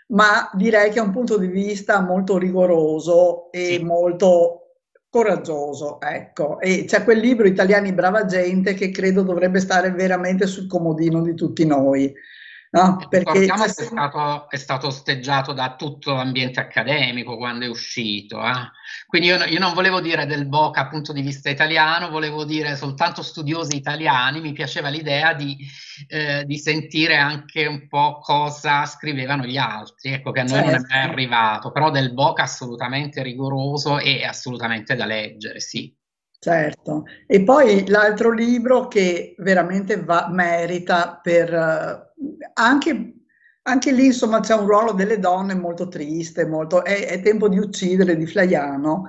[0.09, 3.85] ma direi che è un punto di vista molto rigoroso e sì.
[3.85, 4.61] molto
[5.11, 6.61] coraggioso, ecco.
[6.61, 11.35] E c'è quel libro Italiani brava gente che credo dovrebbe stare veramente sul comodino di
[11.35, 12.14] tutti noi.
[12.75, 18.45] No, perché è stato, è stato, osteggiato da tutto l'ambiente accademico quando è uscito.
[18.45, 18.70] Eh?
[19.07, 22.74] Quindi io, io, non volevo dire del Boca dal punto di vista italiano, volevo dire
[22.74, 24.40] soltanto studiosi italiani.
[24.40, 25.57] Mi piaceva l'idea di,
[26.09, 30.66] eh, di sentire anche un po' cosa scrivevano gli altri, ecco che a noi certo.
[30.66, 31.12] non è mai certo.
[31.12, 35.94] arrivato, però del Boca assolutamente rigoroso e assolutamente da leggere, sì.
[36.45, 42.12] Certo, e poi l'altro libro che veramente va, merita per
[42.53, 43.15] anche,
[43.62, 47.57] anche, lì insomma c'è un ruolo delle donne molto triste, molto, è, è tempo di
[47.57, 49.07] uccidere di Flaiano,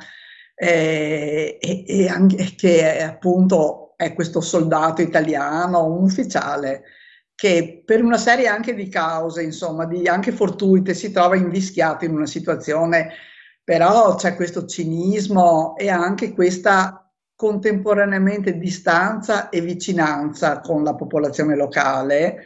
[0.56, 6.84] eh, e, e anche, che è, appunto è questo soldato italiano, un ufficiale,
[7.36, 12.14] che per una serie anche di cause, insomma, di anche fortuite, si trova invischiato in
[12.14, 13.10] una situazione,
[13.62, 17.05] però c'è questo cinismo e anche questa
[17.36, 22.44] contemporaneamente distanza e vicinanza con la popolazione locale,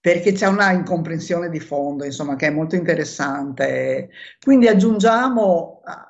[0.00, 4.10] perché c'è una incomprensione di fondo, insomma, che è molto interessante.
[4.40, 6.08] Quindi aggiungiamo a,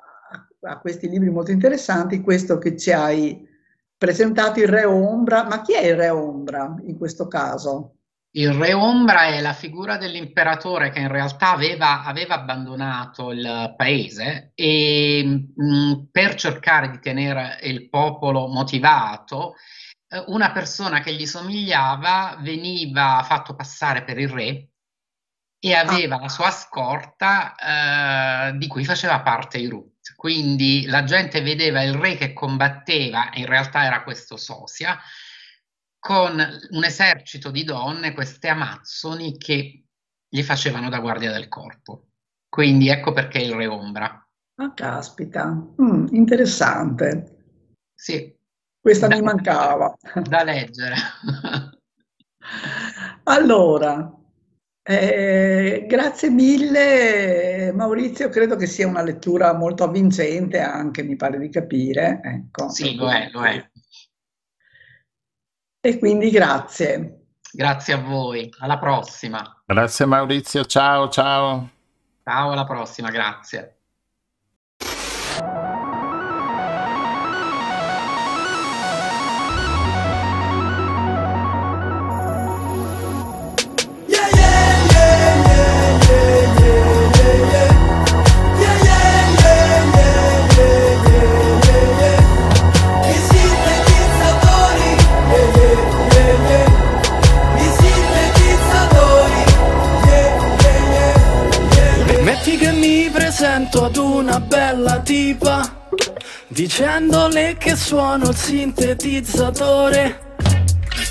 [0.61, 3.47] a questi libri molto interessanti questo che ci hai
[3.97, 5.45] presentato, il Re Ombra.
[5.45, 7.96] Ma chi è il Re Ombra in questo caso?
[8.37, 14.51] Il re Ombra è la figura dell'imperatore che in realtà aveva, aveva abbandonato il paese
[14.53, 19.55] e mh, mm, per cercare di tenere il popolo motivato,
[20.07, 24.69] eh, una persona che gli somigliava veniva fatto passare per il re
[25.59, 25.79] e ah.
[25.79, 26.21] aveva ah.
[26.21, 27.55] la sua scorta
[28.51, 30.13] eh, di cui faceva parte Irut.
[30.15, 34.95] Quindi la gente vedeva il re che combatteva, in realtà era questo Sosia,
[36.07, 39.83] con un esercito di donne, queste amazzoni che
[40.25, 42.11] gli facevano da guardia del corpo.
[42.47, 44.25] Quindi ecco perché il re ombra.
[44.55, 47.35] Ah, caspita, mm, interessante.
[47.93, 48.33] Sì.
[48.79, 49.93] Questa da, mi mancava.
[50.23, 50.95] Da leggere.
[53.25, 54.09] allora,
[54.83, 61.49] eh, grazie mille Maurizio, credo che sia una lettura molto avvincente anche, mi pare di
[61.49, 62.21] capire.
[62.23, 62.69] Ecco.
[62.69, 63.69] Sì, lo è, lo è.
[65.79, 67.21] E quindi grazie.
[67.51, 69.61] Grazie a voi, alla prossima.
[69.65, 71.69] Grazie Maurizio, ciao ciao.
[72.23, 73.76] Ciao, alla prossima, grazie.
[103.67, 105.89] Presento ad una bella tipa
[106.47, 110.35] Dicendole che suono il sintetizzatore.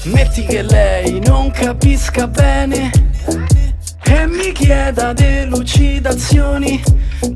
[0.04, 2.90] Metti che lei non capisca bene
[4.04, 6.82] E mi chieda delucidazioni.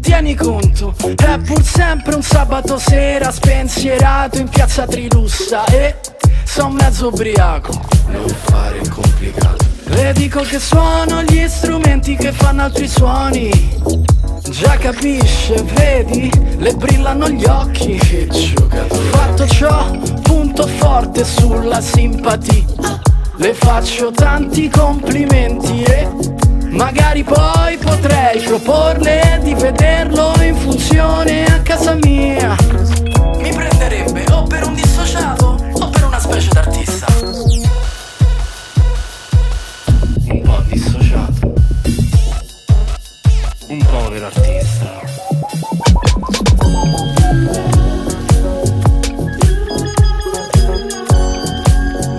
[0.00, 5.96] Tieni conto, è pur sempre un sabato sera Spensierato in piazza Trilussa E
[6.44, 7.72] son mezzo ubriaco.
[8.06, 9.66] Non fare complicato.
[9.84, 14.08] Le dico che suono gli strumenti che fanno altri suoni
[14.48, 17.96] Già capisce, vedi, le brillano gli occhi.
[17.96, 19.90] Che giocatore Fatto ciò,
[20.22, 23.00] punto forte sulla simpatia.
[23.36, 26.08] Le faccio tanti complimenti e
[26.70, 32.59] magari poi potrei proporle di vederlo in funzione a casa mia
[44.20, 45.00] proprio l'artista.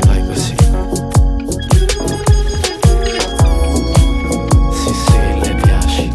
[0.06, 0.56] Vai così.
[4.72, 6.14] Sì, sì, le piaci.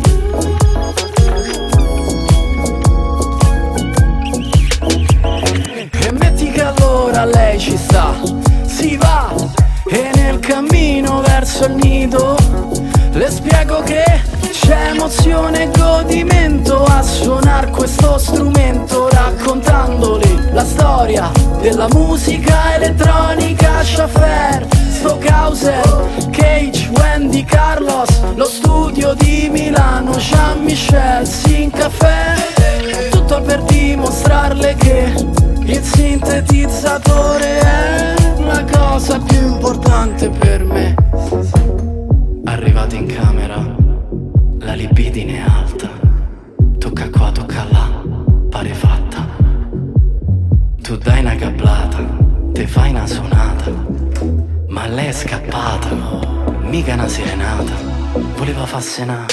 [6.00, 8.12] E metti che allora lei ci sta,
[8.66, 9.32] si va,
[9.88, 12.36] e nel cammino verso il nido
[13.12, 14.05] le spiego che
[14.66, 21.30] c'è emozione e godimento a suonare questo strumento Raccontandoli la storia
[21.60, 32.34] della musica elettronica Chauffeur, Stockhauser, Cage, Wendy, Carlos Lo studio di Milano, Jean-Michel, Sin Caffè
[33.10, 35.14] Tutto per dimostrarle che
[35.64, 40.94] il sintetizzatore è la cosa più importante per me.
[42.44, 43.75] Arrivato in camera,
[44.66, 45.88] la libidine è alta.
[46.78, 48.02] Tocca qua, tocca là,
[48.50, 49.24] pare fatta.
[50.82, 52.04] Tu dai una gablata,
[52.52, 53.70] te fai una suonata.
[54.66, 55.88] Ma lei è scappata,
[56.62, 57.74] mica una serenata.
[58.36, 59.24] Voleva farsi una.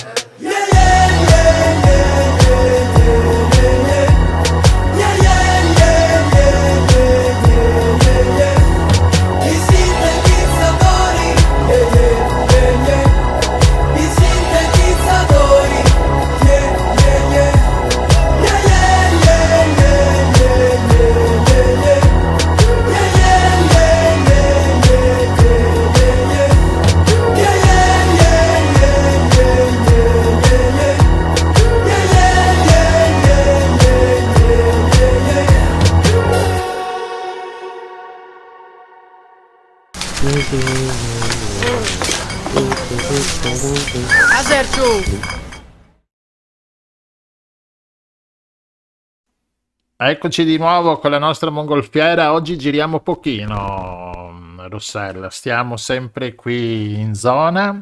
[50.05, 52.34] Eccoci di nuovo con la nostra mongolfiera.
[52.34, 54.34] Oggi giriamo pochino,
[54.67, 55.30] Rossella.
[55.30, 57.81] Stiamo sempre qui in zona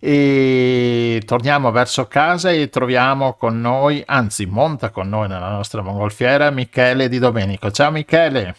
[0.00, 6.50] e torniamo verso casa e troviamo con noi, anzi monta con noi nella nostra mongolfiera,
[6.50, 7.70] Michele Di Domenico.
[7.70, 8.56] Ciao Michele.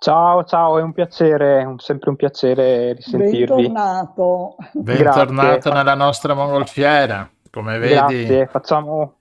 [0.00, 3.68] Ciao, ciao, è un piacere, un, sempre un piacere risentirvi.
[3.68, 4.56] Bentornato.
[4.72, 7.28] Bentornato nella nostra mongolfiera.
[7.50, 9.17] Come vedi, Grazie, facciamo,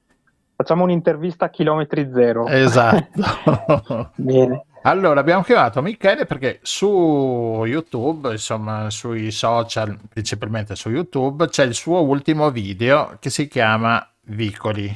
[0.58, 2.48] facciamo un'intervista a chilometri zero.
[2.48, 4.12] Esatto.
[4.18, 4.66] Bene.
[4.82, 11.76] Allora, abbiamo chiamato Michele perché su YouTube, insomma, sui social, principalmente su YouTube, c'è il
[11.76, 14.96] suo ultimo video che si chiama Vicoli.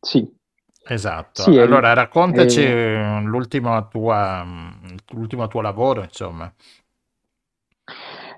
[0.00, 0.30] Sì.
[0.86, 1.42] Esatto.
[1.42, 4.46] Sì, allora, raccontaci eh, l'ultimo, tua,
[5.12, 6.52] l'ultimo tuo lavoro, insomma.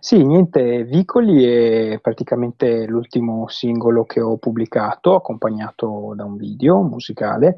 [0.06, 7.56] Sì, niente, Vicoli è praticamente l'ultimo singolo che ho pubblicato, accompagnato da un video musicale,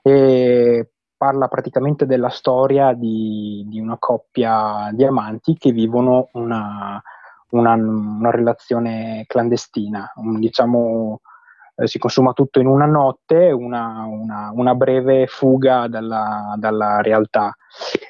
[0.00, 7.02] e parla praticamente della storia di, di una coppia di amanti che vivono una,
[7.50, 11.20] una, una relazione clandestina, un, diciamo
[11.78, 17.54] eh, si consuma tutto in una notte, una, una, una breve fuga dalla, dalla realtà,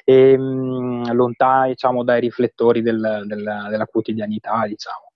[0.03, 4.65] e, mh, lontana diciamo, dai riflettori del, del, della quotidianità.
[4.65, 5.11] Diciamo.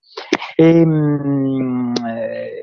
[0.54, 2.62] E, mh, eh,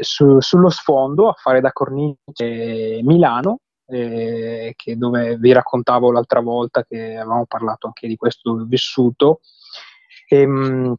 [0.00, 7.16] su, sullo sfondo, a fare da cornice Milano, eh, dove vi raccontavo l'altra volta che
[7.16, 9.40] avevamo parlato anche di questo vissuto.
[10.28, 10.94] E, mh,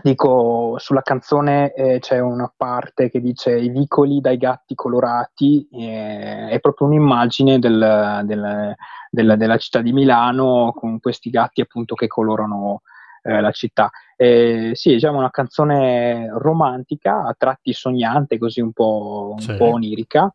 [0.00, 6.48] dico, sulla canzone eh, c'è una parte che dice i vicoli dai gatti colorati, eh,
[6.48, 8.74] è proprio un'immagine del, del,
[9.10, 12.80] del, della città di Milano con questi gatti appunto che colorano
[13.22, 13.90] eh, la città.
[14.16, 19.56] Sì, è diciamo una canzone romantica, a tratti sognante, così un po', un Sì.
[19.56, 20.32] po' onirica,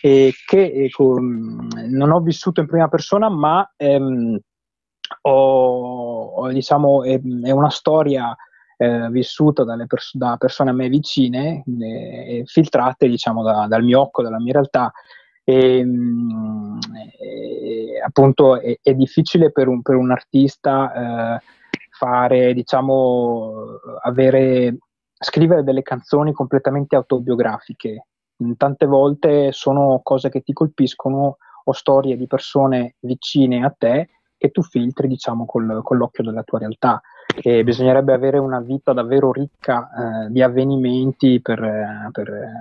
[0.00, 4.38] e che ecco, non ho vissuto in prima persona, ma ehm,
[5.22, 8.34] ho, ho, diciamo, è, è una storia
[8.78, 14.00] eh, vissuta dalle pers- da persone a me vicine, eh, filtrate diciamo da- dal mio
[14.00, 14.90] occhio, dalla mia realtà.
[15.44, 16.78] E, mh,
[17.18, 21.42] e, appunto è, è difficile per un, per un artista eh,
[21.90, 23.64] fare, diciamo,
[24.02, 24.76] avere,
[25.18, 28.06] scrivere delle canzoni completamente autobiografiche.
[28.44, 34.08] Mm, Tante volte sono cose che ti colpiscono o storie di persone vicine a te
[34.36, 37.02] che tu filtri, diciamo, col- con l'occhio della tua realtà
[37.36, 42.52] e bisognerebbe avere una vita davvero ricca eh, di avvenimenti per, eh, per, eh,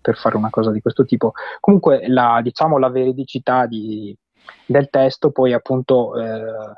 [0.00, 1.32] per fare una cosa di questo tipo.
[1.60, 4.16] Comunque la, diciamo, la veridicità di-
[4.66, 6.74] del testo poi appunto eh,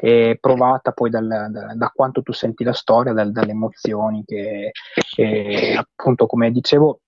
[0.00, 4.72] è provata poi dal- da, da quanto tu senti la storia, dal- dalle emozioni che
[5.14, 7.00] che, appunto come dicevo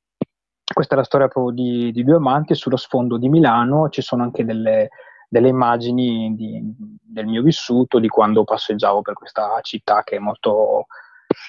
[0.73, 4.23] questa è la storia proprio di, di due amanti sullo sfondo di Milano ci sono
[4.25, 4.89] anche delle,
[5.37, 6.63] delle immagini di-
[7.03, 10.87] del mio vissuto, di quando passeggiavo per questa città che è molto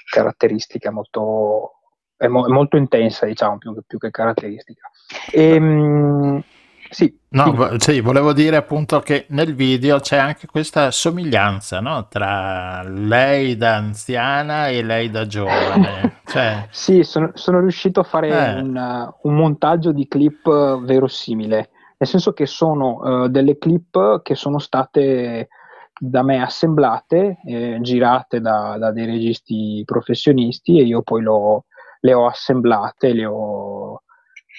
[0.10, 1.72] caratteristica, molto,
[2.18, 4.90] è, mo- è molto intensa, diciamo, più, più che caratteristica.
[5.32, 6.44] E, mh,
[6.90, 7.92] sì, No, sì.
[7.92, 12.08] sì, volevo dire appunto che nel video c'è anche questa somiglianza, no?
[12.08, 16.22] Tra lei da anziana e lei da giovane.
[16.26, 18.54] Cioè, Sì, sono, sono riuscito a fare Eh.
[18.62, 24.36] un, un montaggio di clip eh, verosimile, nel senso che sono eh, delle clip che
[24.36, 25.48] sono state
[26.00, 31.66] da me assemblate, eh, girate da, da dei registi professionisti e io poi l'ho-
[32.02, 34.04] le ho assemblate, le ho,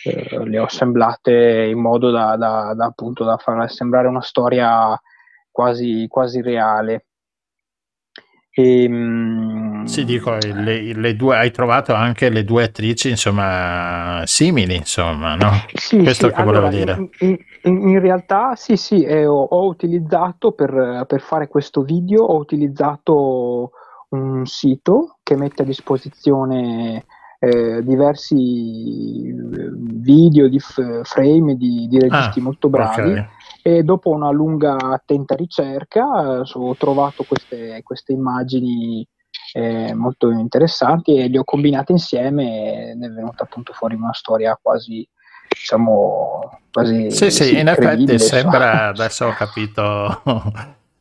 [0.04, 5.00] eh, le ho assemblate in modo da, da- da, appunto da far sembrare una storia
[5.50, 7.06] quasi, quasi reale.
[8.58, 14.74] E, mm, sì, dico, le, le due, hai trovato anche le due attrici, insomma, simili,
[14.74, 15.52] insomma, no?
[15.74, 17.10] Sì, Questo sì, che volevo allora, dire.
[17.20, 22.24] In, in- in- realtà sì, sì, eh, ho, ho utilizzato per, per fare questo video,
[22.24, 23.70] ho utilizzato
[24.08, 27.04] un sito che mette a disposizione
[27.38, 33.26] eh, diversi eh, video di f- frame di, di registi Ah, molto bravi ok.
[33.62, 39.06] E dopo una lunga attenta ricerca eh, ho trovato queste, queste immagini
[39.52, 44.58] eh, molto interessanti e le ho combinate insieme ed è venuta appunto fuori una storia
[44.60, 45.06] quasi
[45.48, 50.22] diciamo quasi Sì, sì, in effetti sembra, adesso ho capito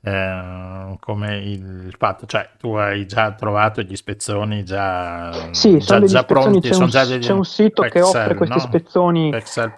[0.08, 6.24] eh, come il fatto, cioè tu hai già trovato gli spezzoni già, Sì, già, già
[6.24, 8.68] pronti, c'è un, già degli c'è un sito che Pexel, offre questi no?
[8.68, 9.30] spezzoni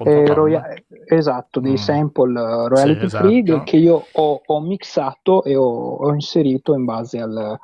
[0.04, 0.64] eh, roya-
[1.08, 1.76] esatto, dei Mm.
[1.76, 3.64] sample eh, royalty Sì, free esatto.
[3.64, 5.64] che io ho, ho mixato e ho,
[5.96, 7.60] ho inserito in base al,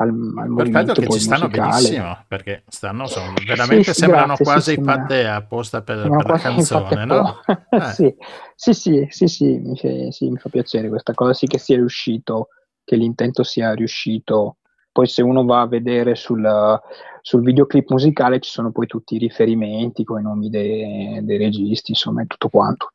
[0.00, 1.70] al, al Perfetto che ci stanno musicale.
[1.72, 6.26] benissimo, perché stanno, sono, veramente sì, sembrano grazie, sì, quasi sembra- fatte apposta per, per
[6.26, 7.40] la canzone, no?
[7.70, 7.80] Eh.
[7.92, 8.14] sì,
[8.54, 11.76] sì, sì, sì, sì, mi, fa- sì, mi fa piacere questa cosa, sì che sia
[11.76, 12.48] riuscito,
[12.82, 14.56] che l'intento sia riuscito.
[14.92, 16.80] Poi se uno va a vedere sul,
[17.20, 21.90] sul videoclip musicale ci sono poi tutti i riferimenti con i nomi dei, dei registi,
[21.90, 22.92] insomma, e tutto quanto.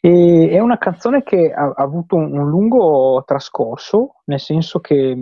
[0.00, 5.14] E è una canzone che ha, ha avuto un, un lungo trascorso, nel senso che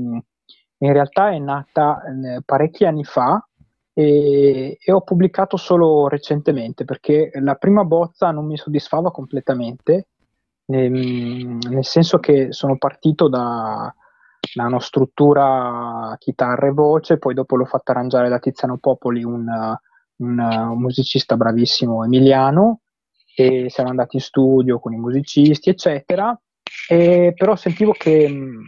[0.79, 3.45] in realtà è nata eh, parecchi anni fa
[3.93, 10.09] e, e ho pubblicato solo recentemente perché la prima bozza non mi soddisfava completamente,
[10.67, 13.93] ehm, nel senso che sono partito da,
[14.55, 19.47] da una struttura chitarra e voce, poi dopo l'ho fatta arrangiare da Tiziano Popoli, un,
[20.17, 22.81] un, un musicista bravissimo emiliano,
[23.35, 26.39] e siamo andati in studio con i musicisti, eccetera,
[26.89, 28.65] e però sentivo che, mh,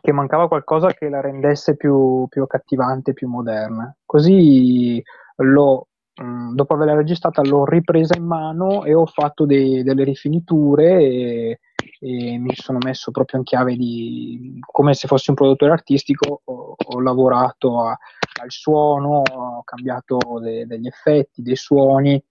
[0.00, 3.94] che mancava qualcosa che la rendesse più, più accattivante, più moderna.
[4.04, 5.02] Così
[5.36, 5.88] l'ho,
[6.20, 11.58] mh, dopo averla registrata, l'ho ripresa in mano e ho fatto dei- delle rifiniture e,
[12.00, 16.40] e mi sono messo proprio in chiave di come se fossi un produttore artistico.
[16.44, 17.98] Ho, ho lavorato a-
[18.42, 22.22] al suono, ho cambiato de- degli effetti, dei suoni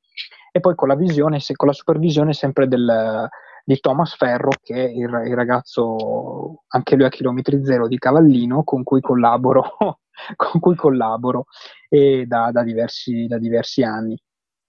[0.51, 3.29] e poi con la visione, se- con la supervisione sempre del,
[3.67, 8.63] di Thomas Ferro, che è il, il ragazzo, anche lui a chilometri zero di Cavallino,
[8.63, 9.75] con cui collaboro,
[10.37, 11.47] con cui collaboro
[11.89, 14.17] e da, da diversi, da diversi anni.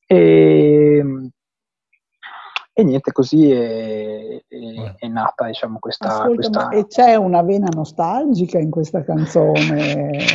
[0.05, 1.31] E,
[2.73, 7.43] e niente, così è, è- è nata diciamo, questa, Ascolta, questa- ma e c'è una
[7.43, 10.27] vena nostalgica in questa canzone?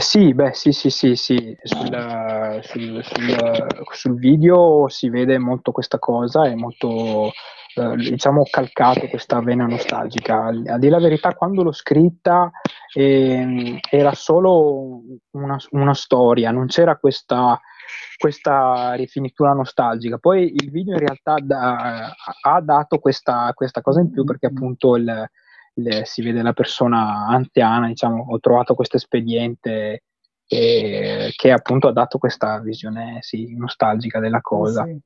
[0.00, 1.56] Sì, beh, sì, sì, sì, sì.
[1.62, 7.30] Sul, sul- sul- sul video si vede molto questa cosa, è molto,
[7.74, 10.44] eh, diciamo, calcato questa vena nostalgica.
[10.44, 12.50] Al- A dire la verità, quando l'ho scritta
[12.94, 15.00] ehm, era solo
[15.32, 17.58] una, una storia, non c'era questa,
[18.16, 20.18] questa rifinitura nostalgica.
[20.18, 24.94] Poi il video in realtà da- ha dato questa, questa cosa in più perché appunto
[24.96, 25.28] il,
[25.74, 30.02] il- si vede la persona anziana, diciamo, ho trovato questo espediente
[30.46, 34.84] eh, che appunto ha dato questa visione sì, nostalgica della cosa.
[34.84, 34.98] Sì.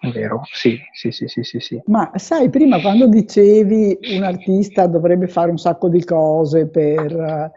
[0.00, 1.82] È vero, sì, sì, sì, sì, sì, sì.
[1.86, 7.52] Ma sai, prima quando dicevi un artista dovrebbe fare un sacco di cose per...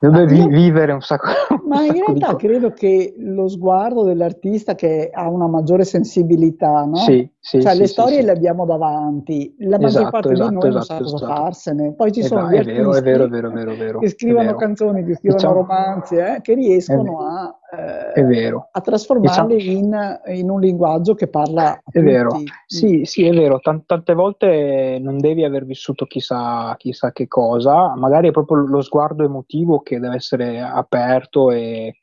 [0.00, 1.26] eh, Dove vi- vivere un sacco,
[1.66, 5.84] Ma un in sacco di realtà credo che lo sguardo dell'artista che ha una maggiore
[5.84, 6.96] sensibilità, no?
[6.96, 8.24] Sì, sì, Cioè sì, le sì, storie sì.
[8.24, 11.40] le abbiamo davanti, la maggior Esatto, parte di esatto, noi non esatto, sa cosa esatto.
[11.42, 11.92] farsene.
[11.94, 13.76] Poi ci Eh, sono gli è vero, è artisti vero, è vero, è vero, è
[13.76, 17.18] vero, che scrivono canzoni, che scrivono Diciamo- romanzi, eh, che riescono vero.
[17.18, 18.68] a, eh, È vero.
[18.72, 19.78] a trasformarli Diciamo-
[20.26, 22.46] in, in un linguaggio che parla È vero, tutti.
[22.66, 27.94] sì, sì, è vero, Tan- tante volte non devi aver vissuto chissà, chissà che cosa,
[27.96, 31.96] magari è proprio lo sguardo emotivo che deve essere aperto e,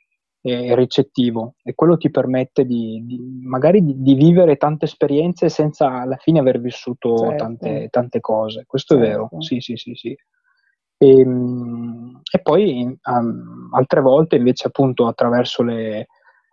[0.43, 6.01] e ricettivo e quello ti permette di, di- magari di, di vivere tante esperienze senza
[6.01, 7.35] alla fine aver vissuto Certo.
[7.35, 9.41] tante, tante cose, questo è vero, Certo.
[9.41, 10.17] sì, sì, sì, sì.
[11.03, 16.07] E, mm, e poi um, altre volte invece appunto attraverso le,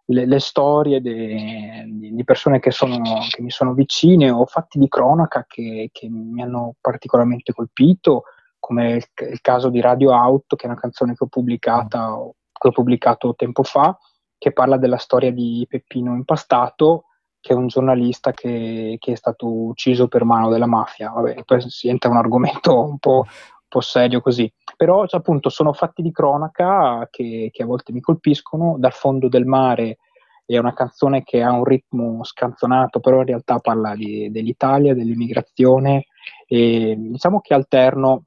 [0.07, 2.99] le, le storie de, di, persone che, sono,
[3.29, 8.23] che, mi sono vicine o fatti di cronaca che, che mi hanno particolarmente colpito,
[8.59, 12.73] come il, il, caso di Radio Out, che è una canzone che ho, che ho
[12.73, 13.99] pubblicato tempo fa,
[14.39, 17.05] che parla della storia di Peppino Impastato,
[17.39, 21.11] che è un giornalista che, che, è stato ucciso per mano della mafia.
[21.11, 23.27] Vabbè, poi si entra un argomento un po',
[23.69, 24.51] un po serio così.
[24.77, 28.77] Però appunto sono fatti di cronaca che, che, a volte mi colpiscono.
[28.79, 29.99] Dal fondo del mare
[30.47, 36.07] è una canzone che ha un ritmo scanzonato, però in realtà parla di, dell'Italia, dell'immigrazione
[36.47, 38.25] e diciamo che alterno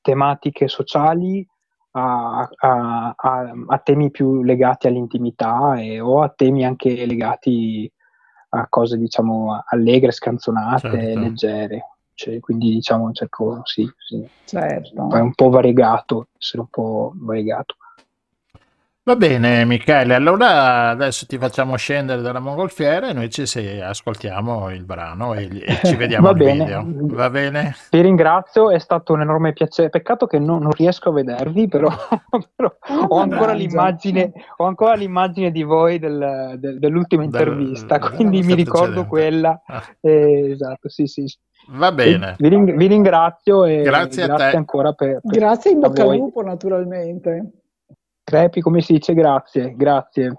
[0.00, 1.46] tematiche sociali
[1.92, 7.90] a, a, a, a temi più legati all'intimità e, o a temi anche legati
[8.52, 11.20] a cose diciamo allegre, scanzonate, certo.
[11.20, 11.84] leggere.
[12.20, 14.22] Cioè, quindi diciamo cerco sì, sì.
[14.44, 15.10] Certo.
[15.10, 17.76] È un po' variegato, essere un po' variegato.
[19.10, 24.70] Va bene Michele, allora adesso ti facciamo scendere dalla mongolfiera e noi ci se, ascoltiamo
[24.70, 26.84] il brano e, e ci vediamo al video.
[26.86, 27.74] Va bene?
[27.90, 29.88] Ti ringrazio, è stato un enorme piacere.
[29.88, 31.88] Peccato che non, non riesco a vedervi, però,
[32.54, 38.42] però oh, ho, ancora ho, ancora l'immagine, di voi del, del, dell'ultima intervista, del, quindi
[38.44, 39.60] mi ricordo quella.
[39.66, 39.82] Ah.
[40.00, 41.24] Eh, esatto, sì, sì.
[41.70, 42.36] Va bene.
[42.38, 46.42] Vi, ring- vi, ringrazio e grazie, grazie ancora per, per Grazie in bocca al lupo
[46.42, 47.59] naturalmente.
[48.30, 50.38] Crepi, come si dice grazie, grazie.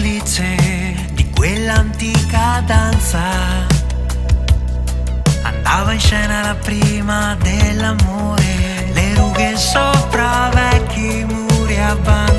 [0.00, 0.56] Complice
[1.12, 3.20] di quell'antica danza.
[5.42, 12.29] Andava in scena la prima dell'amore, le rughe sopra vecchi muri abbandonati.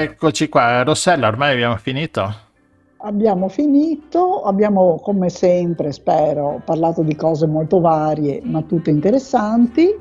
[0.00, 2.32] Eccoci qua, Rossella, ormai abbiamo finito?
[2.98, 9.92] Abbiamo finito, abbiamo come sempre, spero, parlato di cose molto varie, ma tutte interessanti.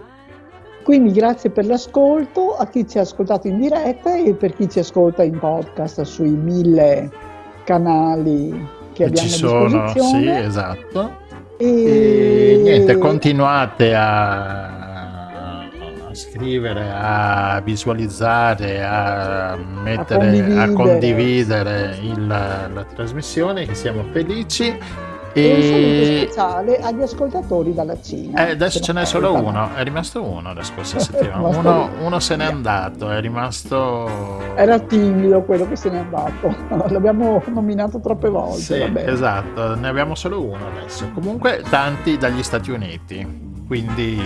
[0.83, 4.79] Quindi grazie per l'ascolto a chi ci ha ascoltato in diretta e per chi ci
[4.79, 7.11] ascolta in podcast sui mille
[7.63, 11.25] canali che, abbiamo ci sono, sì, esatto.
[11.57, 12.53] E...
[12.53, 14.86] E niente, continuate a
[16.17, 19.95] scrivere, a visualizzare, a mettere,
[20.59, 20.73] a condividere.
[20.73, 24.77] condividere il- la trasmissione, siamo felici.
[25.33, 28.47] E un saluto speciale agli ascoltatori dalla Cina.
[28.47, 31.47] eh, adesso ce n'è solo uno, è rimasto uno la scorsa settimana.
[31.47, 32.19] Uno, uno.
[32.19, 34.39] se n'è andato, è rimasto.
[34.55, 36.55] Era timido quello che se n'è andato,
[36.89, 38.61] l'abbiamo nominato troppe volte.
[38.61, 41.07] Sì, esatto, ne abbiamo solo uno adesso.
[41.13, 44.19] Comunque tanti dagli Stati Uniti, quindi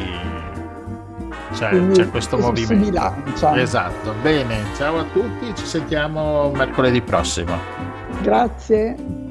[1.52, 2.86] c'è, Quindi c'è questo si movimento.
[2.86, 3.60] bilancia.
[3.60, 7.57] Esatto, bene, ciao a tutti, ci sentiamo mercoledì prossimo.
[8.22, 9.31] Grazie.